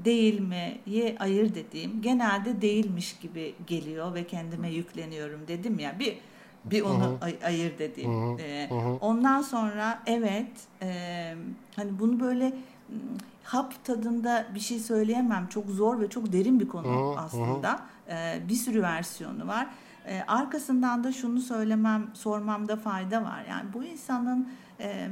değil 0.04 0.40
mi? 0.40 0.78
Ye 0.86 1.16
ayır 1.18 1.54
dediğim. 1.54 2.02
Genelde 2.02 2.60
değilmiş 2.62 3.18
gibi 3.18 3.54
geliyor 3.66 4.14
ve 4.14 4.26
kendime 4.26 4.70
yükleniyorum 4.70 5.48
dedim 5.48 5.78
ya. 5.78 5.98
Bir 5.98 6.18
bir 6.64 6.82
onu 6.82 7.18
ay- 7.20 7.38
ayır 7.44 7.78
dediğim. 7.78 8.10
Hı 8.12 8.34
hı, 8.34 8.38
Eee, 8.38 8.70
hı 8.70 8.74
hı. 8.74 8.98
Ondan 9.00 9.42
sonra 9.42 10.02
evet 10.06 10.50
eee, 10.82 11.36
hani 11.76 11.98
bunu 11.98 12.20
böyle 12.20 12.52
hap 13.44 13.84
tadında 13.84 14.46
bir 14.54 14.60
şey 14.60 14.78
söyleyemem. 14.78 15.46
Çok 15.48 15.66
zor 15.66 16.00
ve 16.00 16.10
çok 16.10 16.32
derin 16.32 16.60
bir 16.60 16.68
konu 16.68 16.84
aslında. 17.16 17.80
Eee, 18.08 18.42
bir 18.48 18.54
sürü 18.54 18.82
versiyonu 18.82 19.46
var. 19.46 19.66
Eee, 20.08 20.24
arkasından 20.28 21.04
da 21.04 21.12
şunu 21.12 21.40
söylemem, 21.40 22.10
sormamda 22.14 22.76
fayda 22.76 23.22
var. 23.24 23.44
Yani 23.50 23.72
bu 23.72 23.84
insanın 23.84 24.48
eee, 24.80 25.08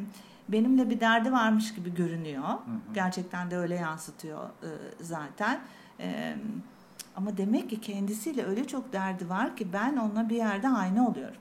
benimle 0.48 0.90
bir 0.90 1.00
derdi 1.00 1.32
varmış 1.32 1.74
gibi 1.74 1.94
görünüyor. 1.94 2.48
Gerçekten 2.94 3.50
de 3.50 3.56
öyle 3.56 3.74
yansıtıyor 3.74 4.48
eee, 4.62 4.68
zaten. 5.00 5.60
Eee, 5.98 6.36
ama 7.16 7.36
demek 7.36 7.70
ki 7.70 7.80
kendisiyle 7.80 8.44
öyle 8.44 8.66
çok 8.66 8.92
derdi 8.92 9.28
var 9.28 9.56
ki 9.56 9.72
ben 9.72 9.96
onunla 9.96 10.28
bir 10.28 10.36
yerde 10.36 10.68
aynı 10.68 11.08
oluyorum 11.08 11.36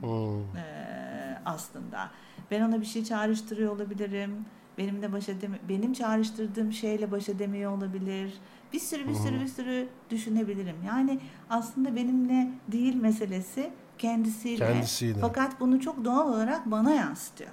Hmm. 0.00 0.10
e, 0.56 1.38
aslında. 1.44 2.10
Ben 2.50 2.60
ona 2.60 2.80
bir 2.80 2.86
şey 2.86 3.04
çağrıştırıyor 3.04 3.72
olabilirim. 3.76 4.44
Benimle 4.78 5.12
baş 5.12 5.28
edemi 5.28 5.58
benim 5.68 5.92
çağrıştırdığım 5.92 6.72
şeyle 6.72 7.10
baş 7.10 7.28
edemiyor 7.28 7.72
olabilir. 7.76 8.34
Bir 8.72 8.78
sürü 8.80 9.08
bir 9.08 9.14
sürü 9.14 9.40
bir 9.40 9.48
sürü 9.48 9.88
düşünebilirim. 10.10 10.76
Yani 10.86 11.20
aslında 11.50 11.96
benimle 11.96 12.50
değil 12.68 12.94
meselesi 12.94 13.70
kendisiyle. 13.98 14.66
Kendisiyle. 14.66 15.20
Fakat 15.20 15.60
bunu 15.60 15.80
çok 15.80 16.04
doğal 16.04 16.28
olarak 16.28 16.70
bana 16.70 16.90
yansıtıyor. 16.94 17.50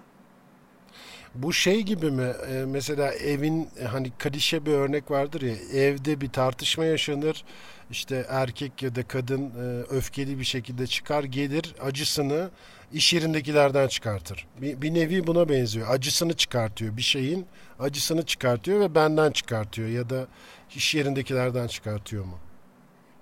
Bu 1.36 1.54
şey 1.54 1.82
gibi 1.82 2.12
mi? 2.12 2.34
Ee, 2.48 2.64
mesela 2.68 3.14
evin 3.14 3.70
e, 3.82 3.84
hani 3.86 4.12
klişe 4.12 4.66
bir 4.66 4.72
örnek 4.72 5.12
vardır 5.12 5.42
ya 5.42 5.56
evde 5.74 6.22
bir 6.22 6.30
tartışma 6.30 6.86
yaşanır. 6.86 7.44
İşte 7.92 8.26
erkek 8.30 8.84
ya 8.84 8.96
da 8.96 9.04
kadın 9.04 9.42
e, 9.42 9.82
öfkeli 9.90 10.40
bir 10.40 10.44
şekilde 10.44 10.88
çıkar 10.88 11.24
gelir 11.24 11.76
acısını 11.82 12.50
iş 12.94 13.14
yerindekilerden 13.14 13.88
çıkartır. 13.88 14.48
Bir, 14.62 14.82
bir 14.82 14.94
nevi 14.94 15.28
buna 15.28 15.50
benziyor. 15.50 15.88
Acısını 15.90 16.34
çıkartıyor. 16.34 16.98
Bir 16.98 17.02
şeyin 17.02 17.46
acısını 17.80 18.26
çıkartıyor 18.26 18.80
ve 18.80 18.96
benden 18.96 19.32
çıkartıyor 19.32 19.90
ya 19.90 20.10
da 20.10 20.28
iş 20.76 20.96
yerindekilerden 20.96 21.68
çıkartıyor 21.68 22.26
mu? 22.26 22.40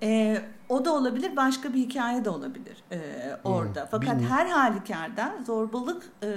Ee, 0.04 0.42
o 0.70 0.86
da 0.86 0.94
olabilir, 0.94 1.36
başka 1.36 1.74
bir 1.74 1.78
hikaye 1.80 2.26
de 2.26 2.30
olabilir 2.30 2.78
ee, 2.92 2.98
orada. 3.44 3.88
Fakat 3.92 4.16
bilmiyorum. 4.16 4.36
her 4.38 4.46
halükarda 4.46 5.36
zorbalık 5.46 6.12
e, 6.24 6.28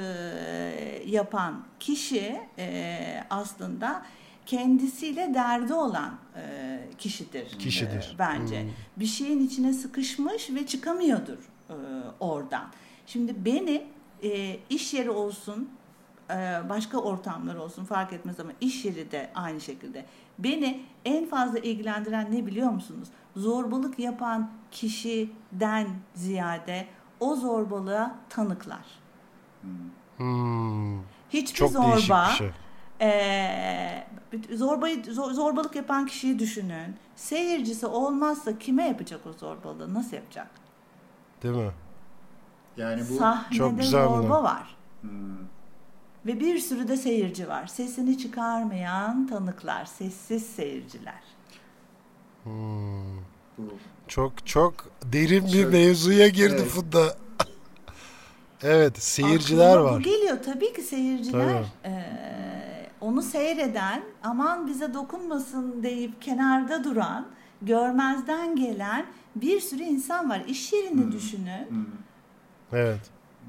yapan 1.06 1.64
kişi 1.80 2.40
e, 2.58 3.24
aslında 3.30 4.02
kendisiyle 4.46 5.34
derdi 5.34 5.74
olan 5.74 6.14
e, 6.36 6.80
kişidir. 6.98 7.58
Kişidir. 7.58 8.12
e, 8.14 8.18
bence. 8.18 8.66
Bir 8.96 9.06
şeyin 9.06 9.46
içine 9.46 9.72
sıkışmış 9.72 10.50
ve 10.50 10.66
çıkamıyordur 10.66 11.38
e, 11.70 11.74
oradan. 12.20 12.64
Şimdi 13.06 13.44
beni 13.44 13.86
e, 14.22 14.56
iş 14.70 14.94
yeri 14.94 15.10
olsun, 15.10 15.70
e, 16.30 16.34
başka 16.68 16.98
ortamlar 16.98 17.54
olsun 17.54 17.84
fark 17.84 18.12
etmez 18.12 18.40
ama 18.40 18.50
iş 18.60 18.84
yeri 18.84 19.12
de 19.12 19.30
aynı 19.34 19.60
şekilde. 19.60 20.04
Beni 20.38 20.82
en 21.04 21.26
fazla 21.26 21.58
ilgilendiren 21.58 22.32
ne 22.32 22.46
biliyor 22.46 22.70
musunuz? 22.70 23.08
Zorbalık 23.36 23.98
yapan 23.98 24.50
kişiden 24.70 25.88
ziyade 26.14 26.86
o 27.20 27.36
zorbalığa 27.36 28.14
tanıklar. 28.28 28.84
Hmm, 30.16 30.98
Hiçbir 31.30 31.54
çok 31.58 31.70
zorba 31.72 32.26
şey. 32.26 32.50
ee, 33.00 34.04
zorbayı 34.52 35.04
zor- 35.04 35.32
zorbalık 35.32 35.76
yapan 35.76 36.06
kişiyi 36.06 36.38
düşünün. 36.38 36.96
Seyircisi 37.16 37.86
olmazsa 37.86 38.58
kime 38.58 38.88
yapacak 38.88 39.20
o 39.26 39.32
zorbalığı? 39.32 39.94
Nasıl 39.94 40.16
yapacak? 40.16 40.50
Değil 41.42 41.54
mi? 41.56 41.70
Yani 42.76 43.00
bu 43.10 43.14
Sahnede 43.14 43.54
Çok 43.58 43.78
güzel 43.78 44.04
zorba 44.08 44.22
bunlar. 44.28 44.42
var. 44.42 44.76
Hmm. 45.00 45.10
Ve 46.26 46.40
bir 46.40 46.58
sürü 46.58 46.88
de 46.88 46.96
seyirci 46.96 47.48
var. 47.48 47.66
Sesini 47.66 48.18
çıkarmayan 48.18 49.26
tanıklar, 49.26 49.84
sessiz 49.84 50.46
seyirciler. 50.46 51.22
Hmm. 52.44 53.22
Çok 54.08 54.46
çok 54.46 54.74
derin 55.12 55.44
bir 55.46 55.50
Şöyle- 55.50 55.66
mevzuya 55.86 56.28
girdi 56.28 56.56
Evet. 56.58 56.68
Funda. 56.68 57.16
evet, 58.62 59.02
seyirciler 59.02 59.68
Aklıma 59.70 59.84
var. 59.84 59.98
Bu 60.00 60.02
geliyor 60.02 60.38
tabii 60.44 60.72
ki 60.72 60.82
seyirciler. 60.82 61.46
Tabii. 61.52 61.92
eee, 61.94 62.88
onu 63.00 63.22
seyreden, 63.22 64.02
aman 64.22 64.66
bize 64.66 64.94
dokunmasın 64.94 65.82
deyip 65.82 66.22
kenarda 66.22 66.84
duran, 66.84 67.26
görmezden 67.62 68.56
gelen 68.56 69.06
bir 69.36 69.60
sürü 69.60 69.82
insan 69.82 70.30
var. 70.30 70.42
İş 70.48 70.72
yerini 70.72 71.12
düşünün. 71.12 71.66
hmm. 71.68 71.84
Evet. 72.72 73.00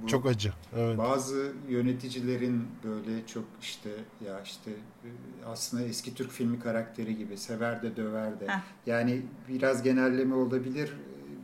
Bu- 0.02 0.08
Çok 0.08 0.26
acı. 0.26 0.54
Evet. 0.76 0.98
Bazı 0.98 1.54
yöneticilerin 1.70 2.68
böyle 2.84 3.28
çok 3.28 3.44
işte 3.62 3.90
ya 4.28 4.42
işte 4.42 4.72
e, 4.72 5.08
aslında 5.46 5.84
eski 5.84 6.14
Türk 6.16 6.32
filmi 6.32 6.60
karakteri 6.60 7.18
gibi 7.18 7.38
sever 7.38 7.82
de 7.84 7.96
döver 7.96 8.40
de. 8.40 8.48
Heh. 8.48 8.60
Yani 8.86 9.22
biraz 9.50 9.84
genelleme 9.84 10.36
olabilir. 10.36 10.94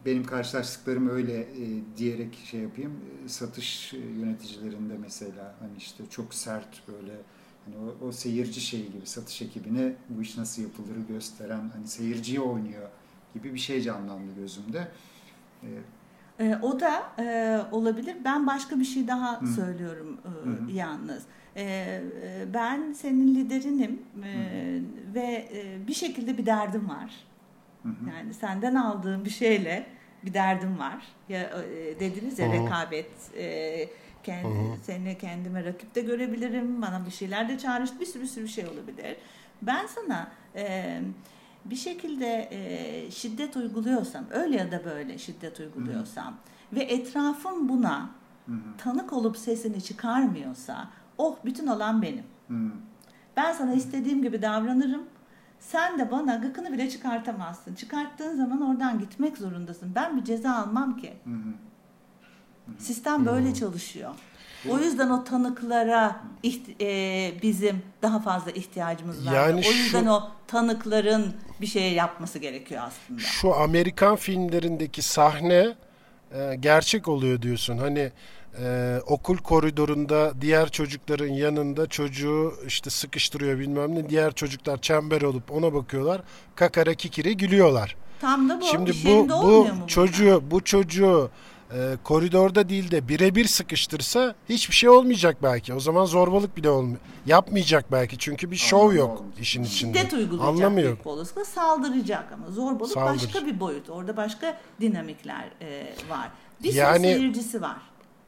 Benim 0.05 0.23
karşılaştıklarım 0.23 1.09
öyle 1.09 1.33
e, 1.41 1.47
diyerek 1.97 2.35
şey 2.45 2.59
yapayım. 2.59 2.91
E, 3.25 3.29
Satış 3.29 3.93
yöneticilerinde 3.93 4.93
mesela 5.01 5.55
hani 5.59 5.77
işte 5.77 6.03
çok 6.09 6.33
sert 6.33 6.87
böyle 6.87 7.13
hani 7.65 7.75
o, 7.77 8.05
o 8.07 8.11
seyirci 8.11 8.61
şeyi 8.61 8.91
gibi 8.91 9.05
satış 9.05 9.41
ekibine 9.41 9.95
bu 10.09 10.21
iş 10.21 10.37
nasıl 10.37 10.61
yapılır 10.61 10.95
gösteren 11.09 11.69
hani 11.73 11.87
seyirciyi 11.87 12.39
oynuyor 12.39 12.89
gibi 13.33 13.53
bir 13.53 13.59
şey 13.59 13.81
canlandı 13.81 14.31
gözümde. 14.37 14.87
E, 15.63 15.67
Ee, 16.39 16.57
o 16.61 16.79
da 16.79 17.03
e, 17.19 17.57
olabilir. 17.71 18.15
Ben 18.25 18.47
başka 18.47 18.79
bir 18.79 18.85
şey 18.85 19.07
daha 19.07 19.41
Hı. 19.41 19.47
söylüyorum 19.47 20.17
e, 20.25 20.29
Hı 20.49 20.71
yalnız. 20.71 21.23
e, 21.55 22.01
ben 22.53 22.93
senin 22.93 23.35
liderinim 23.35 24.01
e, 24.23 24.31
ve 25.13 25.47
e, 25.53 25.87
bir 25.87 25.93
şekilde 25.93 26.37
bir 26.37 26.45
derdim 26.45 26.89
var. 26.89 27.13
Hı 27.83 27.89
hı. 27.89 28.09
Yani 28.15 28.33
senden 28.33 28.75
aldığım 28.75 29.25
bir 29.25 29.29
şeyle 29.29 29.85
bir 30.25 30.33
derdim 30.33 30.79
var. 30.79 31.03
Ya 31.29 31.41
e, 31.41 31.99
dediniz 31.99 32.39
ya 32.39 32.47
hı. 32.47 32.53
rekabet 32.53 33.37
e, 33.37 33.89
kendi, 34.23 34.77
seni 34.83 35.17
kendime 35.17 35.63
rakip 35.63 35.95
de 35.95 36.01
görebilirim. 36.01 36.81
Bana 36.81 37.05
bir 37.05 37.11
şeyler 37.11 37.49
de 37.49 37.57
çağrıştı. 37.57 37.99
Bir 37.99 38.05
sürü 38.05 38.23
bir 38.23 38.27
sürü 38.27 38.43
bir 38.43 38.49
şey 38.49 38.65
olabilir. 38.65 39.15
Ben 39.61 39.85
sana 39.87 40.27
e, 40.55 40.99
bir 41.65 41.75
şekilde 41.75 42.47
e, 42.51 43.11
şiddet 43.11 43.55
uyguluyorsam, 43.57 44.25
öyle 44.31 44.57
ya 44.57 44.71
da 44.71 44.85
böyle 44.85 45.17
şiddet 45.17 45.59
uyguluyorsam 45.59 46.25
hı 46.25 46.29
hı. 46.29 46.79
ve 46.79 46.83
etrafım 46.83 47.69
buna 47.69 48.09
hı 48.45 48.51
hı. 48.51 48.77
tanık 48.77 49.13
olup 49.13 49.37
sesini 49.37 49.83
çıkarmıyorsa, 49.83 50.89
oh 51.17 51.35
bütün 51.45 51.67
olan 51.67 52.01
benim. 52.01 52.23
Hı. 52.47 52.71
Ben 53.37 53.53
sana 53.53 53.73
istediğim 53.73 54.21
gibi 54.21 54.41
davranırım. 54.41 55.03
Sen 55.59 55.99
de 55.99 56.11
bana 56.11 56.35
gıkını 56.35 56.73
bile 56.73 56.89
çıkartamazsın. 56.89 57.75
Çıkarttığın 57.75 58.35
zaman 58.35 58.61
oradan 58.61 58.99
gitmek 58.99 59.37
zorundasın. 59.37 59.91
Ben 59.95 60.17
bir 60.17 60.23
ceza 60.23 60.51
almam 60.55 60.97
ki. 60.97 61.13
Hı 61.23 61.29
hı. 61.29 61.53
Sistem 62.77 63.25
böyle 63.25 63.53
çalışıyor. 63.53 64.15
O 64.69 64.79
yüzden 64.79 65.09
o 65.09 65.23
tanıklara 65.23 66.21
iht- 66.43 66.83
e, 66.83 67.41
bizim 67.41 67.81
daha 68.01 68.19
fazla 68.19 68.51
ihtiyacımız 68.51 69.25
var. 69.25 69.33
Yani 69.33 69.61
o 69.67 69.71
yüzden 69.71 70.03
şu, 70.03 70.09
o 70.09 70.29
tanıkların 70.47 71.33
bir 71.61 71.67
şey 71.67 71.93
yapması 71.93 72.39
gerekiyor 72.39 72.81
aslında. 72.85 73.19
Şu 73.19 73.55
Amerikan 73.55 74.15
filmlerindeki 74.15 75.01
sahne 75.01 75.75
e, 76.33 76.55
gerçek 76.59 77.07
oluyor 77.07 77.41
diyorsun. 77.41 77.77
Hani 77.77 78.11
e, 78.63 78.97
okul 79.07 79.37
koridorunda 79.37 80.41
diğer 80.41 80.69
çocukların 80.69 81.27
yanında 81.27 81.87
çocuğu 81.87 82.53
işte 82.67 82.89
sıkıştırıyor 82.89 83.59
bilmem 83.59 83.95
ne. 83.95 84.09
Diğer 84.09 84.31
çocuklar 84.33 84.81
çember 84.81 85.21
olup 85.21 85.51
ona 85.51 85.73
bakıyorlar. 85.73 86.21
Kakara 86.55 86.93
kikiri 86.93 87.37
gülüyorlar. 87.37 87.95
Tam 88.21 88.49
da 88.49 88.61
bu. 88.61 88.65
Şimdi 88.65 88.91
bu 89.05 89.29
bu 89.29 89.67
çocuğu 89.87 90.43
bu 90.51 90.63
çocuğu 90.63 91.31
e, 91.73 91.97
koridorda 92.03 92.69
değil 92.69 92.91
de 92.91 93.07
birebir 93.07 93.45
sıkıştırsa 93.45 94.35
hiçbir 94.49 94.75
şey 94.75 94.89
olmayacak 94.89 95.37
belki. 95.43 95.73
O 95.73 95.79
zaman 95.79 96.05
zorbalık 96.05 96.57
bile 96.57 96.69
olmuyor. 96.69 96.99
Yapmayacak 97.25 97.91
belki 97.91 98.17
çünkü 98.17 98.51
bir 98.51 98.55
şov 98.55 98.93
yok 98.93 99.19
olmayacak. 99.19 99.41
işin 99.41 99.63
içinde. 99.63 99.97
Şiddet 99.97 100.13
uygulayacak 100.13 100.65
Anlamıyor. 100.65 100.97
büyük 101.05 101.47
saldıracak 101.47 102.31
ama 102.31 102.51
zorbalık 102.51 102.91
Saldır. 102.91 103.13
başka 103.13 103.45
bir 103.45 103.59
boyut. 103.59 103.89
Orada 103.89 104.17
başka 104.17 104.57
dinamikler 104.81 105.45
e, 105.61 105.93
var. 106.09 106.29
Bir 106.63 106.73
yani, 106.73 107.01
seyircisi 107.01 107.61
var 107.61 107.77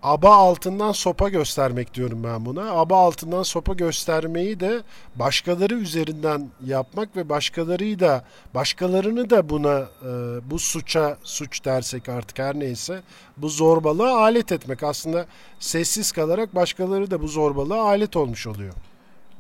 aba 0.03 0.35
altından 0.35 0.91
sopa 0.91 1.29
göstermek 1.29 1.93
diyorum 1.93 2.23
ben 2.23 2.45
buna. 2.45 2.71
Aba 2.71 2.97
altından 2.97 3.43
sopa 3.43 3.73
göstermeyi 3.73 4.59
de 4.59 4.81
başkaları 5.15 5.73
üzerinden 5.73 6.49
yapmak 6.65 7.15
ve 7.15 7.29
başkalarıyı 7.29 7.99
da 7.99 8.25
başkalarını 8.53 9.29
da 9.29 9.49
buna 9.49 9.79
e, 9.79 10.09
bu 10.51 10.59
suça 10.59 11.17
suç 11.23 11.65
dersek 11.65 12.09
artık 12.09 12.39
her 12.39 12.59
neyse 12.59 13.01
bu 13.37 13.49
zorbalığa 13.49 14.21
alet 14.21 14.51
etmek. 14.51 14.83
Aslında 14.83 15.25
sessiz 15.59 16.11
kalarak 16.11 16.55
başkaları 16.55 17.11
da 17.11 17.21
bu 17.21 17.27
zorbalığa 17.27 17.83
alet 17.83 18.15
olmuş 18.15 18.47
oluyor 18.47 18.73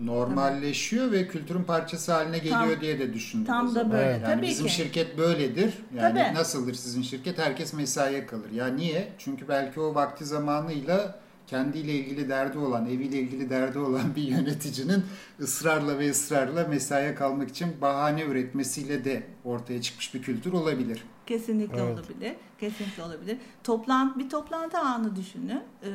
normalleşiyor 0.05 1.07
evet. 1.07 1.13
ve 1.13 1.27
kültürün 1.27 1.63
parçası 1.63 2.13
haline 2.13 2.37
geliyor 2.37 2.71
tam, 2.71 2.81
diye 2.81 2.99
de 2.99 3.13
düşündüm. 3.13 3.45
Tam 3.45 3.75
da 3.75 3.91
böyle. 3.91 4.11
Yani 4.11 4.23
Tabii 4.23 4.47
bizim 4.47 4.65
ki. 4.65 4.73
şirket 4.73 5.17
böyledir. 5.17 5.73
Yani 5.95 6.19
Tabii. 6.19 6.35
nasıldır 6.37 6.73
sizin 6.73 7.01
şirket? 7.01 7.37
Herkes 7.37 7.73
mesaiye 7.73 8.25
kalır. 8.25 8.51
Ya 8.51 8.67
niye? 8.67 9.11
Çünkü 9.17 9.47
belki 9.47 9.79
o 9.79 9.95
vakti 9.95 10.25
zamanıyla 10.25 11.19
kendiyle 11.47 11.93
ilgili 11.93 12.29
derdi 12.29 12.57
olan, 12.57 12.85
eviyle 12.85 13.19
ilgili 13.19 13.49
derdi 13.49 13.79
olan 13.79 14.15
bir 14.15 14.21
yöneticinin 14.21 15.03
ısrarla 15.39 15.99
ve 15.99 16.09
ısrarla 16.09 16.67
mesaiye 16.67 17.15
kalmak 17.15 17.49
için 17.49 17.81
bahane 17.81 18.21
üretmesiyle 18.23 19.05
de 19.05 19.23
ortaya 19.43 19.81
çıkmış 19.81 20.13
bir 20.13 20.21
kültür 20.21 20.53
olabilir. 20.53 21.03
Kesinlikle 21.27 21.81
evet. 21.81 21.93
olabilir. 21.93 22.35
Kesinlikle 22.59 23.03
olabilir. 23.03 23.37
Toplantı 23.63 24.19
bir 24.19 24.29
toplantı 24.29 24.77
anı 24.77 25.15
düşünün. 25.15 25.61
Ee, 25.83 25.89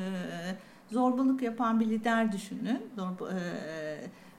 zorbalık 0.91 1.43
yapan 1.43 1.81
bir 1.81 1.87
lider 1.87 2.33
düşünün. 2.33 2.83
Zorba, 2.97 3.31
e, 3.31 3.41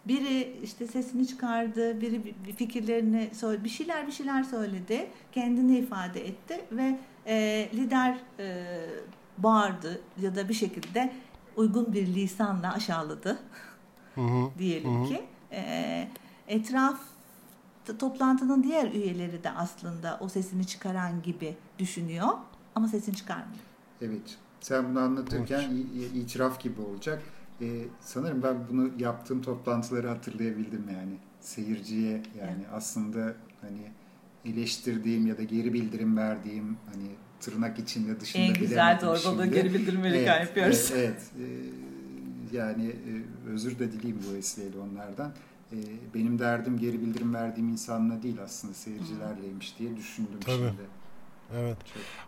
biri 0.08 0.60
işte 0.64 0.88
sesini 0.88 1.28
çıkardı, 1.28 2.02
biri 2.02 2.34
fikirlerini 2.58 3.30
söyledi, 3.34 3.64
bir 3.64 3.70
şeyler 3.70 4.08
bir 4.08 4.12
şeyler 4.12 4.44
söyledi, 4.44 5.08
kendini 5.32 5.78
ifade 5.78 6.28
etti 6.28 6.66
ve 6.72 7.00
e, 7.26 7.70
lider 7.74 8.18
e, 8.40 8.66
bağırdı 9.38 10.02
ya 10.22 10.36
da 10.36 10.50
bir 10.50 10.54
şekilde 10.54 11.14
uygun 11.56 11.94
bir 11.94 12.08
lisanla 12.08 12.74
aşağıladı 12.74 13.40
hı 14.16 14.22
hı, 14.22 14.50
diyelim 14.60 15.04
hı. 15.04 15.08
ki. 15.08 15.26
E, 15.52 16.08
etraf 16.48 17.00
toplantının 18.00 18.64
diğer 18.64 18.92
üyeleri 18.92 19.44
de 19.44 19.52
aslında 19.52 20.18
o 20.22 20.30
sesini 20.30 20.68
çıkaran 20.68 21.22
gibi 21.22 21.56
düşünüyor 21.80 22.28
ama 22.76 22.88
sesini 22.88 23.16
çıkarmıyor. 23.16 23.64
Evet. 24.02 24.38
Sen 24.62 24.90
bunu 24.90 25.00
anlatırken 25.00 25.62
evet. 25.62 26.16
itiraf 26.16 26.62
gibi 26.62 26.82
olacak. 26.82 27.24
Ee, 27.62 27.84
sanırım 28.02 28.44
ben 28.44 28.56
bunu 28.70 28.92
yaptığım 29.00 29.42
toplantıları 29.42 30.08
hatırlayabildim 30.08 30.84
yani. 30.94 31.18
Seyirciye 31.42 32.12
yani 32.12 32.58
evet. 32.58 32.68
aslında 32.74 33.34
hani 33.62 33.92
eleştirdiğim 34.46 35.28
ya 35.28 35.38
da 35.38 35.44
geri 35.44 35.74
bildirim 35.74 36.18
verdiğim 36.18 36.78
hani 36.94 37.08
tırnak 37.40 37.80
içinde 37.80 38.20
dışında 38.20 38.44
En 38.44 38.54
güzel 38.54 39.00
zorbalığı 39.00 39.46
geri 39.46 39.74
bildirim 39.74 40.04
verirken 40.04 40.38
evet, 40.38 40.48
yapıyoruz. 40.48 40.92
Evet. 40.96 41.22
evet. 41.38 41.50
Ee, 42.54 42.58
yani 42.58 42.88
e, 42.88 43.50
özür 43.50 43.80
de 43.80 43.92
dileyim 43.92 44.20
bu 44.30 44.34
vesileyle 44.34 44.80
onlardan. 44.80 45.32
Ee, 45.72 45.76
benim 46.14 46.40
derdim 46.40 46.80
geri 46.80 47.02
bildirim 47.02 47.34
verdiğim 47.34 47.70
insanla 47.70 48.24
değil 48.24 48.38
aslında 48.44 48.74
seyircilerleymiş 48.74 49.80
diye 49.80 49.98
düşündüm 49.98 50.40
Tabii. 50.46 50.56
şimdi. 50.56 50.97
Evet. 51.56 51.78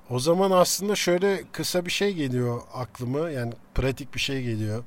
O 0.09 0.19
zaman 0.19 0.51
aslında 0.51 0.95
şöyle 0.95 1.43
kısa 1.51 1.85
bir 1.85 1.91
şey 1.91 2.13
geliyor 2.13 2.61
aklıma. 2.73 3.29
Yani 3.29 3.53
pratik 3.75 4.13
bir 4.15 4.19
şey 4.19 4.43
geliyor. 4.43 4.83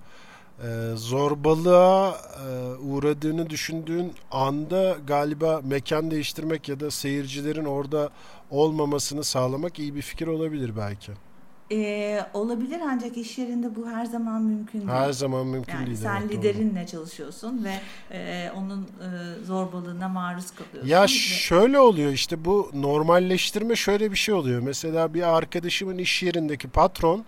Ee, 0.63 0.91
zorbalığa 0.95 2.11
e, 2.11 2.75
uğradığını 2.77 3.51
düşündüğün 3.51 4.13
anda 4.31 4.97
galiba 5.07 5.61
mekan 5.65 6.11
değiştirmek 6.11 6.69
ya 6.69 6.81
da 6.81 6.91
seyircilerin 6.91 7.65
orada 7.65 8.11
olmamasını 8.51 9.25
sağlamak 9.25 9.79
iyi 9.79 9.95
bir 9.95 10.03
fikir 10.03 10.27
olabilir 10.27 10.77
belki. 10.77 11.13
Ee, 11.73 12.27
olabilir 12.35 12.81
ancak 12.89 13.17
iş 13.17 13.39
yerinde 13.39 13.77
bu 13.77 13.91
her 13.91 14.05
zaman 14.05 14.43
mümkün 14.43 14.81
değil. 14.81 14.91
Her 14.91 15.13
zaman 15.13 15.47
mümkün 15.47 15.75
yani 15.75 15.87
değil. 15.87 15.97
Sen 15.97 16.21
evet, 16.21 16.33
liderinle 16.33 16.81
doğru. 16.81 16.87
çalışıyorsun 16.87 17.65
ve 17.65 17.75
e, 18.17 18.51
onun 18.57 18.83
e, 18.83 19.45
zorbalığına 19.45 20.09
maruz 20.09 20.51
kalıyorsun. 20.51 20.91
Ya 20.91 21.03
ve... 21.03 21.09
şöyle 21.09 21.79
oluyor 21.79 22.13
işte 22.13 22.45
bu 22.45 22.71
normalleştirme 22.75 23.77
şöyle 23.77 24.11
bir 24.13 24.17
şey 24.17 24.35
oluyor. 24.35 24.61
Mesela 24.61 25.15
bir 25.15 25.37
arkadaşımın 25.37 25.99
iş 25.99 26.23
yerindeki 26.23 26.69
patron 26.69 27.25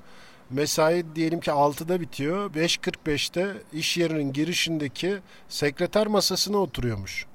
mesai 0.51 1.05
diyelim 1.15 1.41
ki 1.41 1.51
6'da 1.51 2.01
bitiyor. 2.01 2.51
5.45'te 2.51 3.55
iş 3.73 3.97
yerinin 3.97 4.33
girişindeki 4.33 5.19
sekreter 5.49 6.07
masasına 6.07 6.57
oturuyormuş. 6.57 7.27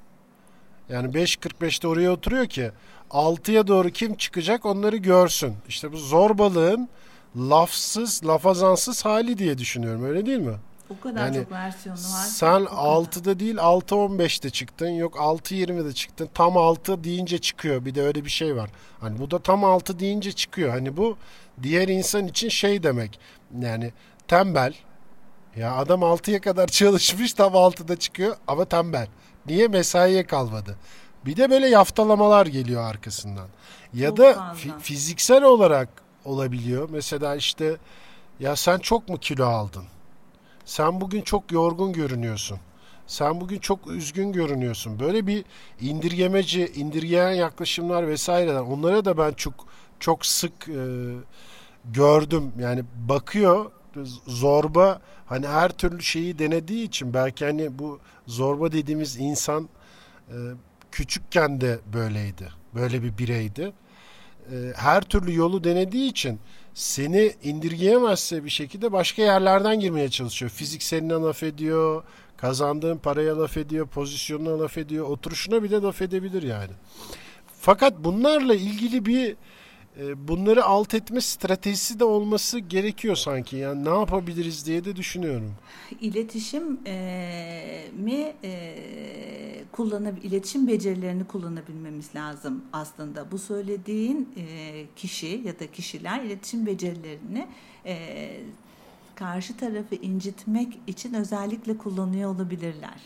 Yani 0.90 1.14
5.45'te 1.14 1.88
oraya 1.88 2.12
oturuyor 2.12 2.46
ki 2.46 2.72
6'ya 3.10 3.68
doğru 3.68 3.90
kim 3.90 4.16
çıkacak 4.16 4.66
onları 4.66 4.98
görsün. 4.98 5.56
İşte 5.68 5.92
bu 5.92 5.98
zorbalığın 5.98 6.90
lafsız, 7.38 8.26
lafazansız 8.26 9.06
hali 9.06 9.38
diye 9.38 9.58
düşünüyorum. 9.58 10.04
Öyle 10.04 10.26
değil 10.26 10.40
mi? 10.40 10.56
O 10.90 11.00
kadar 11.04 11.26
yani 11.26 11.36
çok 11.36 11.52
versiyonu 11.52 11.98
var. 11.98 12.26
Sen 12.26 12.62
6'da 12.62 13.40
değil 13.40 13.56
6.15'te 13.56 14.50
çıktın. 14.50 14.90
Yok 14.90 15.16
6.20'de 15.16 15.94
çıktın. 15.94 16.30
Tam 16.34 16.58
6 16.58 17.04
deyince 17.04 17.38
çıkıyor. 17.38 17.86
Bir 17.86 17.96
de 17.96 18.02
öyle 18.02 18.26
bir 18.26 18.30
şey 18.30 18.56
var. 18.56 18.70
Hani 19.02 19.20
bu 19.20 19.32
da 19.32 19.40
tam 19.40 19.64
6 19.64 20.00
deyince 20.00 20.32
çıkıyor. 20.32 20.70
Hani 20.70 20.98
bu 20.98 21.18
diğer 21.64 21.88
insan 21.88 22.28
için 22.28 22.50
şey 22.50 22.84
demek. 22.84 23.20
Yani 23.62 23.94
tembel. 24.28 24.74
Ya 25.56 25.76
adam 25.76 26.02
6'ya 26.02 26.42
kadar 26.42 26.68
çalışmış 26.80 27.34
tam 27.34 27.54
6'da 27.54 27.96
çıkıyor 27.96 28.36
ama 28.48 28.66
tembel. 28.66 29.08
Niye 29.46 29.68
mesaiye 29.68 30.26
kalmadı? 30.26 30.78
Bir 31.26 31.36
de 31.38 31.50
böyle 31.50 31.68
yaftalamalar 31.70 32.46
geliyor 32.46 32.84
arkasından. 32.84 33.48
Ya 33.94 34.10
çok 34.10 34.18
da 34.18 34.32
fi- 34.32 34.80
fiziksel 34.80 35.44
olarak 35.44 35.90
olabiliyor. 36.26 36.90
Mesela 36.92 37.36
işte 37.36 37.78
ya 38.40 38.56
sen 38.56 38.78
çok 38.80 39.10
mu 39.10 39.18
kilo 39.18 39.46
aldın? 39.46 39.84
Sen 40.66 41.02
bugün 41.02 41.22
çok 41.22 41.52
yorgun 41.52 41.94
görünüyorsun. 41.94 42.60
Sen 43.08 43.42
bugün 43.42 43.60
çok 43.60 43.88
üzgün 43.88 44.32
görünüyorsun. 44.32 45.00
Böyle 45.00 45.28
bir 45.28 45.46
indirgemeci, 45.82 46.72
indirgeyen 46.76 47.32
yaklaşımlar 47.32 48.08
vesaireler. 48.08 48.60
Onlara 48.60 49.06
da 49.06 49.18
ben 49.18 49.32
çok 49.34 49.54
çok 50.00 50.26
sık 50.26 50.70
e, 50.70 50.84
gördüm. 51.86 52.52
Yani 52.60 52.84
bakıyor 53.10 53.72
zorba 54.28 55.02
hani 55.26 55.48
her 55.48 55.70
türlü 55.72 56.04
şeyi 56.04 56.40
denediği 56.40 56.88
için 56.88 57.14
belki 57.14 57.46
hani 57.46 57.80
bu 57.80 58.00
zorba 58.28 58.72
dediğimiz 58.72 59.18
insan 59.18 59.70
e, 60.30 60.36
küçükken 60.92 61.62
de 61.62 61.80
böyleydi. 61.94 62.50
Böyle 62.76 63.04
bir 63.04 63.18
bireydi. 63.18 63.74
E, 64.52 64.56
her 64.76 65.02
türlü 65.02 65.36
yolu 65.36 65.64
denediği 65.64 66.10
için 66.10 66.40
seni 66.74 67.34
indirgeyemezse 67.44 68.46
bir 68.46 68.50
şekilde 68.50 68.92
başka 68.92 69.22
yerlerden 69.22 69.80
girmeye 69.80 70.10
çalışıyor. 70.10 70.52
Fizikseline 70.52 71.14
laf 71.14 71.44
ediyor, 71.44 72.04
kazandığın 72.38 72.98
paraya 72.98 73.40
laf 73.40 73.58
ediyor, 73.58 73.88
pozisyonuna 73.88 74.60
laf 74.60 74.78
ediyor, 74.78 75.06
oturuşuna 75.06 75.64
bile 75.64 75.82
laf 75.82 76.02
edebilir 76.02 76.44
yani. 76.44 76.72
Fakat 77.62 77.94
bunlarla 78.00 78.56
ilgili 78.56 79.06
bir 79.06 79.36
bunları 80.18 80.66
alt 80.66 80.94
etme 80.94 81.22
stratejisi 81.22 82.00
de 82.00 82.04
olması 82.04 82.60
gerekiyor 82.60 83.16
sanki. 83.16 83.58
Yani 83.58 83.86
ne 83.86 83.90
yapabiliriz 83.90 84.66
diye 84.66 84.86
de 84.86 84.96
düşünüyorum. 84.96 85.56
İletişim 86.02 86.80
e, 86.88 87.86
mi 87.98 88.34
e, 88.44 88.76
kullanab 89.72 90.18
iletişim 90.24 90.68
becerilerini 90.68 91.24
kullanabilmemiz 91.24 92.16
lazım 92.16 92.64
aslında. 92.74 93.32
Bu 93.32 93.38
söylediğin 93.38 94.30
e, 94.38 94.86
kişi 94.96 95.42
ya 95.46 95.60
da 95.60 95.72
kişiler 95.72 96.24
iletişim 96.24 96.66
becerilerini 96.66 97.48
e, 97.86 98.30
karşı 99.16 99.58
tarafı 99.58 99.96
incitmek 99.96 100.80
için 100.88 101.14
özellikle 101.14 101.78
kullanıyor 101.78 102.36
olabilirler. 102.36 103.02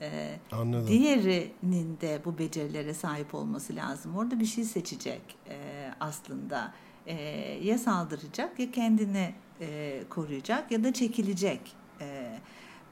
Ee, 0.00 0.38
Anladım. 0.52 0.88
Diğerinin 0.88 1.98
de 2.00 2.20
bu 2.24 2.38
becerilere 2.38 2.94
sahip 2.94 3.34
olması 3.34 3.76
lazım. 3.76 4.16
Orada 4.16 4.40
bir 4.40 4.46
şey 4.46 4.64
seçecek 4.64 5.20
e, 5.48 5.56
aslında. 6.00 6.72
E, 7.06 7.14
ya 7.62 7.78
saldıracak 7.78 8.58
ya 8.58 8.70
kendini 8.70 9.34
e, 9.60 10.02
koruyacak 10.10 10.70
ya 10.70 10.84
da 10.84 10.92
çekilecek. 10.92 11.60
E, 12.00 12.38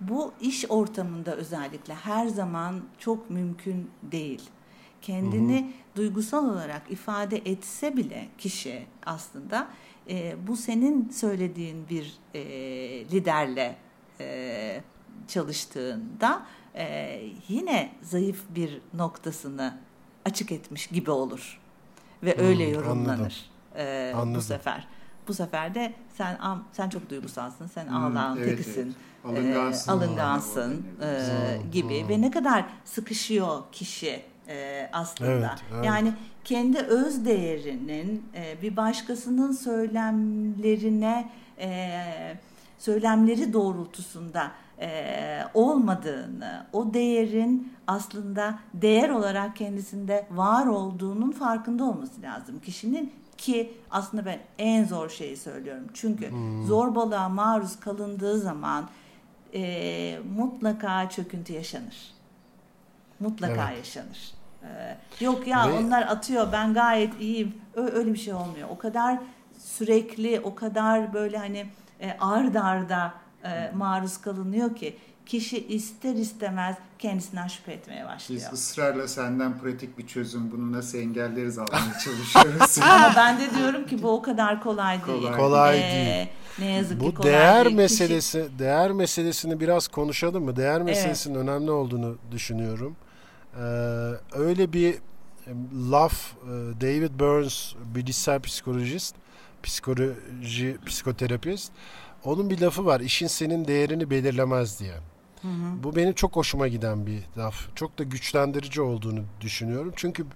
bu 0.01 0.33
iş 0.40 0.71
ortamında 0.71 1.37
özellikle 1.37 1.95
her 1.95 2.27
zaman 2.27 2.81
çok 2.99 3.31
mümkün 3.31 3.90
değil. 4.03 4.43
Kendini 5.03 5.61
hı 5.61 5.64
hı. 5.64 5.97
duygusal 5.97 6.51
olarak 6.51 6.90
ifade 6.90 7.37
etse 7.37 7.97
bile 7.97 8.29
kişi 8.38 8.87
aslında 9.07 9.69
e, 10.09 10.37
bu 10.47 10.57
senin 10.57 11.09
söylediğin 11.09 11.88
bir 11.90 12.14
e, 12.35 12.40
liderle 13.05 13.77
e, 14.21 14.81
çalıştığında 15.29 16.47
e, 16.75 17.21
yine 17.49 17.93
zayıf 18.03 18.45
bir 18.49 18.81
noktasını 18.95 19.79
açık 20.25 20.53
etmiş 20.53 20.87
gibi 20.87 21.11
olur 21.11 21.63
ve 22.25 22.37
hmm, 22.37 22.45
öyle 22.45 22.65
yorumlanır 22.65 23.51
e, 23.77 24.13
anladım. 24.15 24.35
bu 24.35 24.43
sefer. 24.43 24.87
Bu 25.29 25.35
sefer 25.35 25.75
de 25.75 25.93
sen 26.17 26.39
sen 26.73 26.89
çok 26.89 27.11
duygusalsın, 27.11 27.67
sen 27.67 27.89
hmm, 27.89 27.97
ağlağın 27.97 28.37
evet, 28.37 28.49
tekisin, 28.49 28.95
evet. 29.25 29.37
alıngansın, 29.37 29.91
e, 29.91 29.95
alıngansın 29.95 30.87
e, 31.03 31.71
gibi 31.73 32.03
hmm. 32.03 32.09
ve 32.09 32.21
ne 32.21 32.31
kadar 32.31 32.65
sıkışıyor 32.85 33.63
kişi 33.73 34.23
e, 34.49 34.89
aslında. 34.93 35.31
Evet, 35.31 35.65
evet. 35.75 35.85
Yani 35.85 36.13
kendi 36.45 36.79
öz 36.79 37.25
değerinin 37.25 38.25
e, 38.35 38.63
bir 38.63 38.77
başkasının 38.77 39.53
söylemlerine 39.53 41.31
e, 41.59 42.01
söylemleri 42.79 43.53
doğrultusunda 43.53 44.51
e, 44.81 45.34
olmadığını, 45.55 46.67
o 46.73 46.95
değerin 46.95 47.73
aslında 47.87 48.59
değer 48.75 49.09
olarak 49.09 49.57
kendisinde 49.57 50.27
var 50.31 50.67
olduğunun 50.67 51.31
farkında 51.31 51.85
olması 51.85 52.23
lazım 52.23 52.61
kişinin 52.61 53.12
ki 53.38 53.73
aslında 53.90 54.27
ben 54.27 54.38
en 54.59 54.85
zor 54.85 55.09
şeyi 55.09 55.37
söylüyorum. 55.37 55.85
Çünkü 55.95 56.31
hmm. 56.31 56.67
zorbalığa 56.67 57.29
maruz 57.29 57.81
kalındığı 57.81 58.38
zaman 58.38 58.88
e, 59.55 60.19
mutlaka 60.37 61.11
çöküntü 61.11 61.53
yaşanır. 61.53 62.14
Mutlaka 63.21 63.69
evet. 63.69 63.79
yaşanır. 63.79 64.35
Ee, 64.64 64.97
yok 65.25 65.47
ya 65.47 65.69
Ve... 65.69 65.73
onlar 65.73 66.03
atıyor 66.03 66.53
ben 66.53 66.75
gayet 66.75 67.21
iyiyim. 67.21 67.55
Öyle 67.75 68.12
bir 68.12 68.19
şey 68.19 68.35
olmuyor. 68.35 68.69
O 68.71 68.79
kadar 68.79 69.19
sürekli, 69.59 70.40
o 70.40 70.55
kadar 70.55 71.12
böyle 71.12 71.38
hani 71.38 71.67
e, 72.01 72.17
ard 72.21 72.55
arda 72.55 73.14
e, 73.45 73.71
maruz 73.75 74.21
kalınıyor 74.21 74.77
ki 74.77 74.97
kişi 75.27 75.67
ister 75.67 76.15
istemez 76.15 76.77
kendisinden 76.99 77.47
şüphe 77.47 77.73
etmeye 77.73 78.05
başlıyor. 78.05 78.43
Biz 78.53 78.59
ısrarla 78.59 79.09
senden 79.09 79.59
pratik 79.59 79.99
bir 79.99 80.07
çözüm 80.07 80.53
bunu 80.53 80.73
nasıl 80.73 80.99
engelleriz 80.99 81.59
almaya 81.59 81.99
çalışıyoruz. 82.05 82.79
Ama 82.83 83.13
ben 83.17 83.41
de 83.41 83.55
diyorum 83.59 83.87
ki 83.87 84.03
bu 84.03 84.11
o 84.11 84.23
kadar 84.23 84.63
kolay 84.63 85.07
değil. 85.07 85.23
Kolay, 85.23 85.37
kolay 85.37 85.79
ee, 85.79 85.83
değil. 85.83 86.29
Ne 86.59 86.77
yazık 86.77 87.01
bu 87.01 87.09
ki 87.09 87.15
kolay 87.15 87.33
değer 87.33 87.65
değil. 87.65 87.77
meselesi 87.77 88.43
Kişi... 88.43 88.59
değer 88.59 88.93
meselesini 88.93 89.61
biraz 89.61 89.89
konuşalım 89.89 90.45
mı? 90.45 90.57
Değer 90.57 90.83
meselesinin 90.83 91.35
evet. 91.35 91.49
önemli 91.49 91.71
olduğunu 91.71 92.17
düşünüyorum. 92.31 92.97
Ee, 93.57 93.61
öyle 94.33 94.73
bir 94.73 94.95
laf 95.91 96.33
e, 96.33 96.47
David 96.81 97.21
Burns 97.21 97.75
bilişsel 97.95 98.41
psikolojist, 98.41 99.15
psikoloji 99.63 100.77
psikoterapist 100.87 101.73
onun 102.25 102.51
bir 102.51 102.61
lafı 102.61 102.87
var. 102.87 103.01
İşin 103.01 103.27
senin 103.27 103.67
değerini 103.67 104.11
belirlemez 104.11 104.81
diye. 104.81 104.95
Hı. 105.44 105.83
Bu 105.83 105.96
benim 105.96 106.12
çok 106.12 106.37
hoşuma 106.37 106.68
giden 106.68 107.07
bir 107.07 107.22
laf. 107.37 107.76
Çok 107.76 107.98
da 107.98 108.02
güçlendirici 108.04 108.80
olduğunu 108.80 109.20
düşünüyorum. 109.40 109.92
Çünkü 109.96 110.26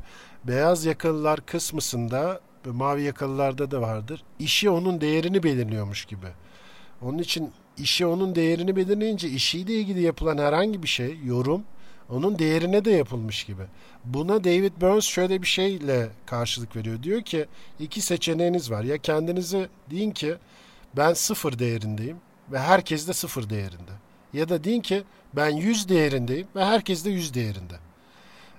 beyaz 0.45 0.85
yakalılar 0.85 1.47
kısmısında 1.47 2.41
mavi 2.65 3.03
yakalılarda 3.03 3.71
da 3.71 3.81
vardır. 3.81 4.25
İşi 4.39 4.71
onun 4.71 5.01
değerini 5.01 5.43
belirliyormuş 5.43 6.05
gibi. 6.05 6.27
Onun 7.03 7.19
için 7.19 7.53
işi 7.79 8.07
onun 8.07 8.35
değerini 8.35 8.77
belirleyince 8.77 9.29
işiyle 9.29 9.75
ilgili 9.75 10.03
yapılan 10.03 10.39
herhangi 10.39 10.83
bir 10.83 10.89
şey, 10.89 11.19
yorum 11.25 11.63
onun 12.11 12.39
değerine 12.39 12.85
de 12.85 12.91
yapılmış 12.91 13.45
gibi. 13.45 13.63
Buna 14.05 14.45
David 14.45 14.73
Burns 14.81 15.05
şöyle 15.05 15.43
bir 15.43 15.47
şeyle 15.47 16.09
karşılık 16.27 16.77
veriyor. 16.77 17.03
Diyor 17.03 17.23
ki 17.23 17.47
iki 17.79 18.01
seçeneğiniz 18.01 18.71
var. 18.71 18.85
Ya 18.85 18.99
kendinizi 18.99 19.69
deyin 19.91 20.11
ki 20.11 20.35
ben 20.97 21.13
sıfır 21.13 21.59
değerindeyim 21.59 22.17
ve 22.53 22.59
herkes 22.59 23.09
de 23.09 23.13
sıfır 23.13 23.51
değerinde. 23.51 23.93
Ya 24.33 24.49
da 24.49 24.65
deyin 24.65 24.81
ki 24.81 25.03
ben 25.37 25.49
yüz 25.49 25.89
değerindeyim 25.89 26.47
ve 26.57 26.65
herkes 26.65 27.05
de 27.05 27.11
yüz 27.11 27.35
değerinde. 27.35 27.75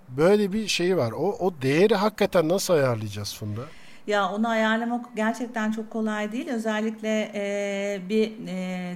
Böyle 0.09 0.53
bir 0.53 0.67
şey 0.67 0.97
var. 0.97 1.11
O, 1.11 1.37
o 1.39 1.53
değeri 1.61 1.95
hakikaten 1.95 2.49
nasıl 2.49 2.73
ayarlayacağız 2.73 3.35
Funda? 3.35 3.61
Ya 4.07 4.31
onu 4.31 4.49
ayarlamak 4.49 5.05
gerçekten 5.15 5.71
çok 5.71 5.89
kolay 5.89 6.31
değil. 6.31 6.49
Özellikle 6.49 7.31
e, 7.35 8.01
bir 8.09 8.47
e, 8.47 8.95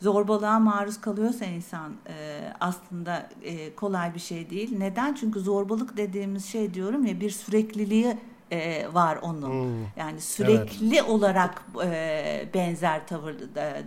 zorbalığa 0.00 0.58
maruz 0.58 1.00
kalıyorsa 1.00 1.44
insan 1.44 1.92
e, 2.08 2.40
aslında 2.60 3.28
e, 3.42 3.74
kolay 3.74 4.14
bir 4.14 4.20
şey 4.20 4.50
değil. 4.50 4.78
Neden? 4.78 5.14
Çünkü 5.14 5.40
zorbalık 5.40 5.96
dediğimiz 5.96 6.46
şey 6.46 6.74
diyorum 6.74 7.06
ya 7.06 7.20
bir 7.20 7.30
sürekliliği 7.30 8.16
e, 8.50 8.88
var 8.94 9.18
onun. 9.22 9.50
Hmm. 9.50 9.86
Yani 9.96 10.20
sürekli 10.20 10.96
evet. 10.96 11.08
olarak 11.08 11.62
e, 11.84 12.48
benzer 12.54 13.06
tavır 13.06 13.34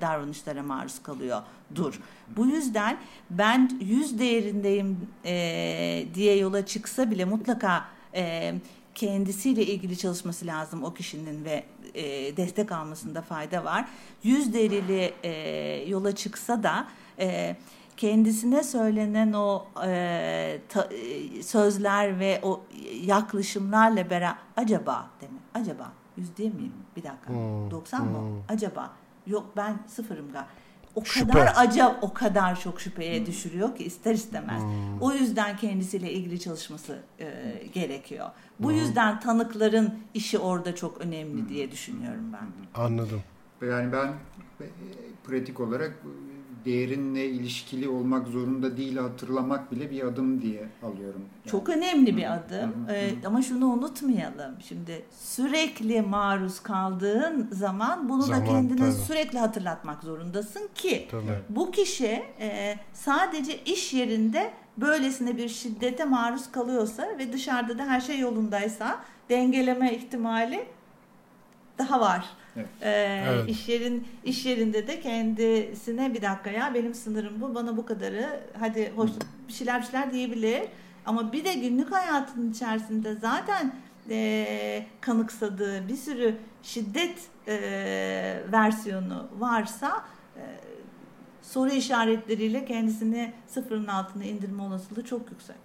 davranışlara 0.02 0.64
maruz 0.64 1.04
kalıyor 1.04 1.42
dur. 1.76 2.00
Bu 2.38 2.46
yüzden 2.46 2.98
ben 3.30 3.80
yüz 3.82 4.20
değerindeyim 4.20 4.98
e, 5.26 6.06
diye 6.14 6.38
yola 6.38 6.66
çıksa 6.66 7.12
bile 7.12 7.26
mutlaka 7.26 7.86
e, 8.16 8.54
kendisiyle 8.96 9.66
ilgili 9.66 9.98
çalışması 9.98 10.46
lazım 10.46 10.84
o 10.84 10.94
kişinin 10.94 11.46
ve 11.46 11.64
e, 11.94 12.38
destek 12.38 12.72
almasında 12.72 13.22
fayda 13.22 13.66
var. 13.66 13.88
Yüz 14.24 14.54
değerili 14.54 15.14
e, 15.24 15.32
yola 15.90 16.16
çıksa 16.16 16.64
da 16.64 16.88
e, 17.20 17.56
kendisine 17.98 18.64
söylenen 18.64 19.34
o 19.34 19.66
e, 19.86 20.60
ta, 20.70 20.84
e, 20.84 21.44
sözler 21.44 22.20
ve 22.20 22.40
o 22.44 22.62
yaklaşımlarla 23.04 24.10
beraber 24.10 24.36
acaba 24.58 25.10
demek 25.22 25.42
acaba 25.54 25.92
yüz 26.18 26.38
değil 26.38 26.56
miyim 26.56 26.74
bir 26.96 27.04
dakika 27.04 27.30
hmm. 27.30 27.72
90 27.72 28.00
hmm. 28.00 28.12
mı 28.12 28.42
acaba 28.50 28.92
yok 29.28 29.46
ben 29.58 29.80
sıfırım 29.88 30.32
galiba 30.32 30.48
o 30.98 31.04
Şüphe. 31.06 31.32
kadar 31.32 31.54
acaba 31.56 32.00
o 32.02 32.14
kadar 32.14 32.60
çok 32.60 32.82
şüpheye 32.82 33.20
hmm. 33.20 33.26
düşürüyor 33.26 33.76
ki 33.76 33.84
ister 33.84 34.14
istemez. 34.14 34.62
Hmm. 34.62 35.02
O 35.02 35.12
yüzden 35.12 35.58
kendisiyle 35.58 36.12
ilgili 36.12 36.40
çalışması 36.40 37.00
e, 37.20 37.28
gerekiyor. 37.74 38.30
Bu 38.60 38.70
hmm. 38.70 38.76
yüzden 38.78 39.20
tanıkların 39.20 40.00
işi 40.14 40.38
orada 40.38 40.76
çok 40.76 41.02
önemli 41.02 41.42
hmm. 41.42 41.50
diye 41.50 41.72
düşünüyorum 41.72 42.34
ben. 42.34 42.82
Anladım. 42.82 43.24
Yani 43.62 43.92
ben 43.92 44.08
e, 44.62 44.66
pratik 45.24 45.60
olarak 45.60 45.94
değerinle 46.68 47.26
ilişkili 47.26 47.90
olmak 47.90 48.28
zorunda 48.28 48.78
değil 48.78 48.98
hatırlamak 48.98 49.72
bile 49.72 49.92
bir 49.92 50.04
adım 50.04 50.42
diye 50.42 50.70
alıyorum. 50.84 51.22
Yani. 51.22 51.52
Çok 51.52 51.70
önemli 51.70 52.18
bir 52.18 52.34
adım 52.34 52.88
ee, 52.90 53.12
ama 53.26 53.42
şunu 53.42 53.66
unutmayalım. 53.66 54.56
Şimdi 54.68 55.06
sürekli 55.12 56.02
maruz 56.02 56.60
kaldığın 56.60 57.48
zaman 57.52 58.10
bunu 58.10 58.22
zaman, 58.22 58.42
da 58.42 58.46
kendine 58.46 58.80
tabii. 58.80 58.92
sürekli 58.92 59.40
hatırlatmak 59.40 60.04
zorundasın 60.04 60.70
ki 60.76 61.08
tabii. 61.12 61.24
bu 61.50 61.72
kişi 61.72 62.24
e, 62.40 62.76
sadece 62.94 63.64
iş 63.64 63.94
yerinde 63.94 64.54
böylesine 64.78 65.38
bir 65.38 65.50
şiddete 65.50 66.06
maruz 66.06 66.52
kalıyorsa 66.52 67.08
ve 67.20 67.34
dışarıda 67.34 67.78
da 67.78 67.86
her 67.86 68.02
şey 68.02 68.20
yolundaysa 68.20 69.00
dengeleme 69.30 69.96
ihtimali 69.96 70.66
daha 71.78 72.00
var. 72.00 72.26
Evet. 72.58 72.68
Ee, 72.82 73.24
evet. 73.28 73.50
iş 73.50 73.70
yerin 73.70 74.08
iş 74.24 74.46
yerinde 74.46 74.88
de 74.88 75.00
kendisine 75.00 76.14
bir 76.14 76.22
dakika 76.22 76.50
ya 76.50 76.74
benim 76.74 76.94
sınırım 76.94 77.42
bu 77.42 77.56
bana 77.56 77.78
bu 77.78 77.86
kadarı 77.86 78.40
hadi 78.60 78.92
hoş 78.96 79.10
bir 79.48 79.54
şeyler 79.54 79.82
bir 79.82 79.86
şeyler 79.86 80.12
diyebilir 80.12 80.62
ama 81.06 81.34
bir 81.34 81.46
de 81.46 81.54
günlük 81.54 81.92
hayatının 81.92 82.52
içerisinde 82.52 83.16
zaten 83.16 83.76
e, 84.10 84.86
kanıksadığı 85.02 85.88
bir 85.88 85.96
sürü 85.96 86.36
şiddet 86.64 87.20
e, 87.48 87.58
versiyonu 88.52 89.28
varsa 89.40 90.06
e, 90.36 90.44
soru 91.42 91.70
işaretleriyle 91.70 92.66
kendisini 92.66 93.34
sıfırın 93.48 93.88
altına 93.88 94.24
indirme 94.24 94.64
olasılığı 94.64 95.04
çok 95.04 95.32
yüksek. 95.32 95.56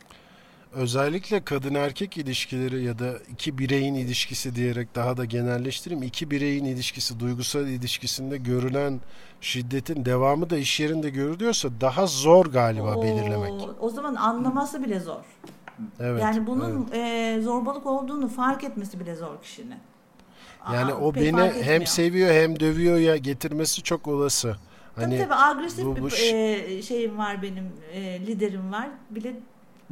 Özellikle 0.72 1.44
kadın 1.44 1.74
erkek 1.74 2.16
ilişkileri 2.16 2.82
ya 2.84 2.98
da 2.98 3.12
iki 3.32 3.58
bireyin 3.58 3.94
ilişkisi 3.94 4.54
diyerek 4.54 4.94
daha 4.94 5.16
da 5.16 5.24
genelleştireyim. 5.24 6.02
İki 6.02 6.30
bireyin 6.30 6.64
ilişkisi, 6.64 7.20
duygusal 7.20 7.66
ilişkisinde 7.66 8.36
görülen 8.36 9.00
şiddetin 9.40 10.04
devamı 10.04 10.50
da 10.50 10.56
iş 10.56 10.80
yerinde 10.80 11.10
görülüyorsa 11.10 11.68
daha 11.80 12.06
zor 12.06 12.46
galiba 12.46 12.94
O- 12.96 13.02
belirlemek. 13.02 13.52
O 13.80 13.90
zaman 13.90 14.14
anlaması 14.14 14.84
bile 14.84 15.00
zor. 15.00 15.20
Evet. 16.00 16.22
yani 16.22 16.46
bunun 16.46 16.88
evet. 16.92 17.38
e, 17.38 17.42
zorbalık 17.42 17.86
olduğunu 17.86 18.28
fark 18.28 18.64
etmesi 18.64 19.00
bile 19.00 19.14
zor 19.14 19.42
kişinin. 19.42 19.78
yani 20.72 20.92
Aa, 20.92 20.96
o 20.96 21.14
beni 21.14 21.50
hem 21.62 21.86
seviyor 21.86 22.34
hem 22.34 22.60
dövüyor 22.60 22.98
ya 22.98 23.16
getirmesi 23.16 23.82
çok 23.82 24.06
olası. 24.08 24.56
Hani 24.96 25.18
tabii 25.18 25.28
tabii 25.28 25.40
agresif 25.40 25.84
bu- 25.84 25.96
bu 25.96 26.06
bir 26.06 26.34
e, 26.34 26.82
şeyim 26.82 27.18
var 27.18 27.42
benim, 27.42 27.72
e, 27.92 28.20
liderim 28.26 28.72
var 28.72 28.88
bile 29.10 29.36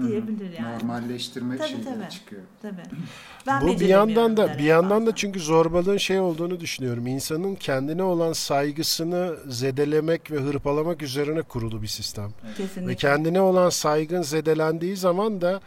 diyebilir 0.08 0.52
yani. 0.58 0.78
Normalleştirme 0.78 1.56
Tabii, 1.56 1.68
şeyleri 1.68 1.84
tabii. 1.84 2.10
çıkıyor. 2.10 2.42
Tabii. 2.62 2.82
Ben 3.46 3.60
bu 3.62 3.80
bir 3.80 3.88
yandan 3.88 4.36
da 4.36 4.58
bir 4.58 4.64
yandan 4.64 5.00
da 5.00 5.04
fazla. 5.04 5.14
çünkü 5.16 5.40
zorbalığın 5.40 5.96
şey 5.96 6.20
olduğunu 6.20 6.60
düşünüyorum. 6.60 7.06
İnsanın 7.06 7.54
kendine 7.54 8.02
olan 8.02 8.32
saygısını 8.32 9.36
zedelemek 9.48 10.30
ve 10.30 10.36
hırpalamak 10.36 11.02
üzerine 11.02 11.42
kurulu 11.42 11.82
bir 11.82 11.86
sistem. 11.86 12.30
kesinlikle. 12.56 12.86
Ve 12.92 12.94
kendine 12.94 13.40
olan 13.40 13.70
saygın 13.70 14.22
zedelendiği 14.22 14.96
zaman 14.96 15.40
da 15.40 15.60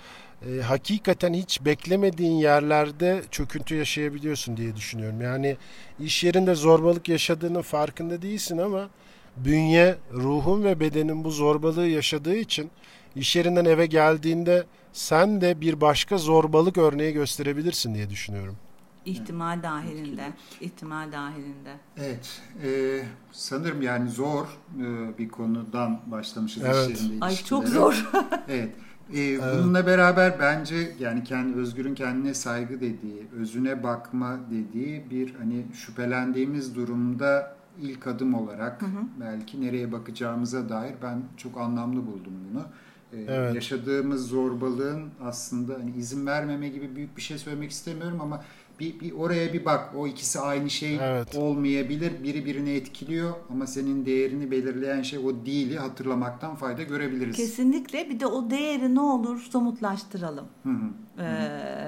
e, 0.50 0.62
hakikaten 0.62 1.34
hiç 1.34 1.66
beklemediğin 1.66 2.36
yerlerde 2.36 3.22
çöküntü 3.32 3.76
yaşayabiliyorsun 3.76 4.58
diye 4.58 4.76
düşünüyorum. 4.76 5.22
Yani 5.22 5.58
iş 6.00 6.24
yerinde 6.24 6.56
zorbalık 6.56 7.10
yaşadığının 7.10 7.62
farkında 7.62 8.22
değilsin 8.22 8.58
ama 8.58 8.90
bünye, 9.38 9.96
ruhun 10.14 10.64
ve 10.64 10.80
bedenin 10.80 11.24
bu 11.24 11.32
zorbalığı 11.32 11.88
yaşadığı 11.88 12.36
için 12.36 12.72
iş 13.16 13.36
yerinden 13.36 13.66
eve 13.66 13.86
geldiğinde 13.86 14.64
sen 14.94 15.42
de 15.42 15.62
bir 15.62 15.82
başka 15.82 16.18
zorbalık 16.18 16.78
örneği 16.78 17.14
gösterebilirsin 17.14 17.96
diye 17.96 18.10
düşünüyorum. 18.10 18.58
İhtimal 19.06 19.64
dahilinde. 19.64 20.34
ihtimal 20.62 21.12
dahilinde. 21.12 21.74
Evet, 21.98 22.42
e, 22.64 23.02
sanırım 23.32 23.82
yani 23.82 24.10
zor 24.10 24.46
e, 24.80 25.18
bir 25.18 25.30
konudan 25.30 26.00
başlamışız 26.06 26.64
Evet. 26.66 26.90
iş 26.92 27.02
yerinde 27.02 27.26
Ay 27.26 27.36
çok 27.36 27.68
zor. 27.68 28.10
Evet. 28.50 28.76
E, 29.16 29.40
Bununla 29.40 29.86
beraber 29.86 30.40
bence 30.40 30.96
yani 31.00 31.24
kendi 31.24 31.58
Özgür'ün 31.58 31.96
kendine 31.96 32.34
saygı 32.34 32.82
dediği, 32.82 33.28
özüne 33.40 33.84
bakma 33.84 34.40
dediği 34.52 35.10
bir 35.10 35.36
hani 35.36 35.66
şüphelendiğimiz 35.74 36.76
durumda 36.76 37.56
ilk 37.82 38.08
adım 38.08 38.34
olarak 38.34 38.82
belki 39.20 39.62
nereye 39.62 39.92
bakacağımıza 39.92 40.70
dair 40.70 40.94
ben 41.02 41.22
çok 41.38 41.58
anlamlı 41.58 42.08
buldum 42.08 42.34
bunu. 42.52 42.66
E, 43.14 43.22
Evet. 43.28 43.56
Yaşadığımız 43.56 44.28
zorbalığın 44.28 45.10
aslında 45.24 45.74
hani 45.74 45.92
izin 45.98 46.26
vermeme 46.26 46.70
gibi 46.70 46.96
büyük 46.96 47.18
bir 47.18 47.22
şey 47.22 47.38
söylemek 47.38 47.72
istemiyorum 47.72 48.22
ama 48.22 48.44
bir, 48.80 49.00
bir 49.00 49.12
oraya 49.12 49.54
bir 49.54 49.66
bak. 49.66 49.90
O 49.98 50.08
ikisi 50.08 50.40
aynı 50.40 50.70
şey 50.70 50.98
Evet. 51.02 51.36
olmayabilir. 51.36 52.24
Biri 52.24 52.46
birini 52.46 52.70
etkiliyor 52.70 53.34
ama 53.50 53.68
senin 53.68 54.06
değerini 54.06 54.52
belirleyen 54.52 55.02
şey 55.02 55.20
o 55.20 55.46
değili 55.46 55.78
hatırlamaktan 55.80 56.56
fayda 56.56 56.84
görebiliriz. 56.84 57.36
Kesinlikle 57.36 58.10
bir 58.10 58.20
de 58.20 58.26
o 58.26 58.50
değeri 58.50 58.96
ne 58.96 59.00
olur 59.02 59.40
somutlaştıralım. 59.40 60.46
Hı 60.64 60.70
hı. 60.70 60.90
Ee, 61.20 61.24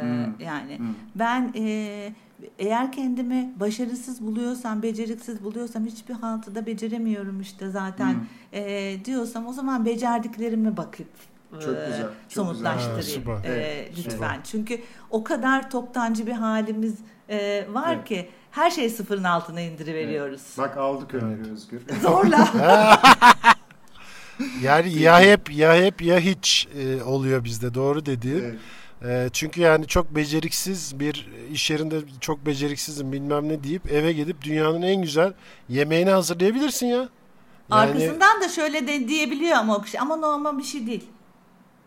Hı. 0.02 0.44
yani 0.44 0.78
Hı. 0.80 0.84
ben 1.16 1.54
e, 1.58 2.14
eğer 2.60 2.92
kendimi 2.92 3.54
başarısız 3.60 4.22
buluyorsam, 4.22 4.84
beceriksiz 4.84 5.44
buluyorsam 5.44 5.86
hiçbir 5.86 6.14
haltıda 6.14 6.66
beceremiyorum 6.66 7.42
işte 7.42 7.70
zaten 7.70 8.14
Hı. 8.14 8.58
e, 8.58 8.98
diyorsam 9.06 9.48
o 9.48 9.54
zaman 9.54 9.86
becerdiklerime 9.86 10.78
bakıp 10.78 11.08
Çok 11.52 11.62
e, 11.78 11.86
güzel, 11.88 12.02
çok 12.02 12.12
somutlaştırayım 12.30 12.98
güzel. 13.00 13.24
Ha, 13.26 13.38
süper. 13.38 13.52
e, 13.52 13.54
Evet, 13.56 13.90
lütfen. 13.98 14.12
süper. 14.12 14.40
Çünkü 14.44 14.82
o 15.10 15.24
kadar 15.24 15.70
toptancı 15.70 16.28
bir 16.28 16.32
halimiz 16.32 16.96
e, 17.30 17.66
var 17.74 17.94
Evet. 17.96 18.06
ki 18.08 18.30
her 18.52 18.72
şeyi 18.72 18.90
sıfırın 18.90 19.24
altına 19.24 19.62
indiriveriyoruz. 19.62 20.42
Bak 20.58 20.78
aldık 20.78 21.14
öneri 21.14 21.52
Özgür. 21.52 21.82
Zorla. 22.02 22.50
Yani 24.62 25.00
ya 25.00 25.22
hep 25.22 25.52
ya 25.56 25.76
hep 25.76 26.02
ya 26.02 26.20
hiç 26.20 26.68
e, 26.78 27.04
oluyor 27.04 27.44
bizde 27.44 27.74
doğru 27.74 28.06
dediğin. 28.06 28.44
Evet. 28.44 28.56
E, 29.08 29.30
çünkü 29.34 29.62
yani 29.62 29.88
çok 29.88 30.16
beceriksiz 30.16 31.00
bir 31.00 31.28
iş 31.52 31.70
yerinde 31.72 31.96
çok 32.22 32.46
beceriksizim 32.46 33.12
bilmem 33.12 33.50
ne 33.50 33.64
deyip 33.64 33.92
eve 33.92 34.14
gidip 34.14 34.42
dünyanın 34.42 34.82
en 34.82 35.02
güzel 35.02 35.34
yemeğini 35.70 36.10
hazırlayabilirsin 36.10 36.88
ya. 36.88 36.98
Yani, 36.98 37.10
Arkasından 37.72 38.42
da 38.42 38.50
şöyle 38.50 38.88
de 38.88 39.08
diyebiliyor 39.08 39.58
ama 39.58 39.76
o 39.78 39.82
kişi 39.82 40.00
ama 40.00 40.16
normal 40.16 40.58
bir 40.58 40.64
şey 40.64 40.88
değil. 40.88 41.08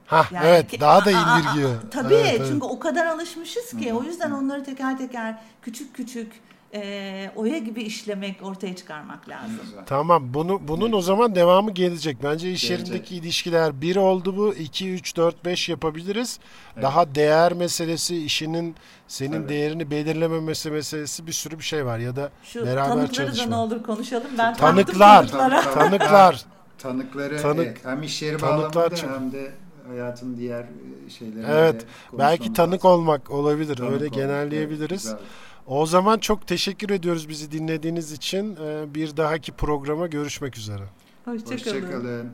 ha 0.07 0.27
Yani 0.31 0.47
evet 0.47 0.71
ki- 0.71 0.81
daha 0.81 1.05
da 1.05 1.11
Aa, 1.11 1.13
aa, 1.15 1.33
aa, 1.35 1.39
indirgiyor. 1.41 1.71
Tabii 1.91 2.15
Evet, 2.15 2.35
evet. 2.37 2.47
çünkü 2.51 2.67
o 2.67 2.79
kadar 2.79 3.07
alışmışız 3.07 3.71
ki 3.81 3.93
o 3.95 4.03
yüzden 4.03 4.31
onları 4.31 4.65
teker 4.65 4.99
teker 4.99 5.39
küçük 5.63 5.95
küçük 5.95 6.33
e, 6.75 7.31
oya 7.37 7.59
gibi 7.59 7.83
işlemek 7.83 8.37
ortaya 8.43 8.77
çıkarmak 8.77 9.29
lazım. 9.29 9.59
Güzel. 9.65 9.85
Tamam 9.87 10.35
bunu 10.35 10.61
bunun 10.69 10.93
o 10.93 11.01
zaman 11.01 11.35
devamı 11.35 11.71
gelecek. 11.71 12.17
Bence 12.23 12.53
iş 12.53 12.69
Gelecek. 12.69 12.89
yerindeki 12.89 13.17
ilişkiler 13.17 13.81
bir 13.81 13.97
oldu 13.97 14.37
bu 14.37 14.55
2 14.55 14.93
3 14.93 15.17
4 15.17 15.45
5 15.45 15.69
yapabiliriz. 15.69 16.39
Evet. 16.75 16.83
Daha 16.83 17.15
değer 17.15 17.53
meselesi, 17.53 18.25
işinin 18.25 18.75
senin 19.09 19.33
Tabii. 19.33 19.49
değerini 19.49 19.91
belirlememesi 19.91 20.71
meselesi 20.71 21.27
bir 21.27 21.33
sürü 21.33 21.59
bir 21.59 21.65
şey 21.65 21.87
var 21.87 21.99
ya 21.99 22.17
da 22.17 22.31
Şu 22.45 22.67
beraber 22.67 23.13
çalışma. 23.13 23.47
ne 23.47 23.55
olur 23.57 23.83
konuşalım. 23.83 24.27
Ben 24.39 24.55
Tanıklar. 24.55 25.29
Tanıklar. 25.75 26.45
Tanıkları 26.79 27.43
Tanık- 27.43 27.67
evet, 27.67 27.85
hem 27.85 28.03
iş 28.03 28.23
yeri 28.23 28.37
tanıklar 28.37 28.75
bağlamında 28.75 28.97
çok- 28.97 29.11
hem 29.11 29.33
de 29.33 29.53
hayatın 29.89 30.37
diğer 30.37 30.61
e, 30.63 31.11
şeylerinde 31.11 31.47
Evet. 31.53 31.87
Belki 32.13 32.53
tanık 32.53 32.85
lazım. 32.85 32.91
olmak 33.01 33.31
olabilir. 33.31 33.77
Tanık 33.77 33.93
Öyle 33.93 34.05
olmak, 34.05 34.15
genelleyebiliriz. 34.15 35.07
evet, 35.07 35.21
O 35.69 35.87
zaman 35.87 36.19
çok 36.19 36.47
teşekkür 36.47 36.91
ediyoruz 36.91 37.29
bizi 37.29 37.53
dinlediğiniz 37.53 38.13
için. 38.13 38.57
Ee, 38.57 38.95
Bir 38.95 39.17
dahaki 39.17 39.53
programa 39.53 40.07
görüşmek 40.07 40.59
üzere. 40.59 40.85
Hoşçakalın. 41.25 41.57
Hoşçakalın. 41.57 42.31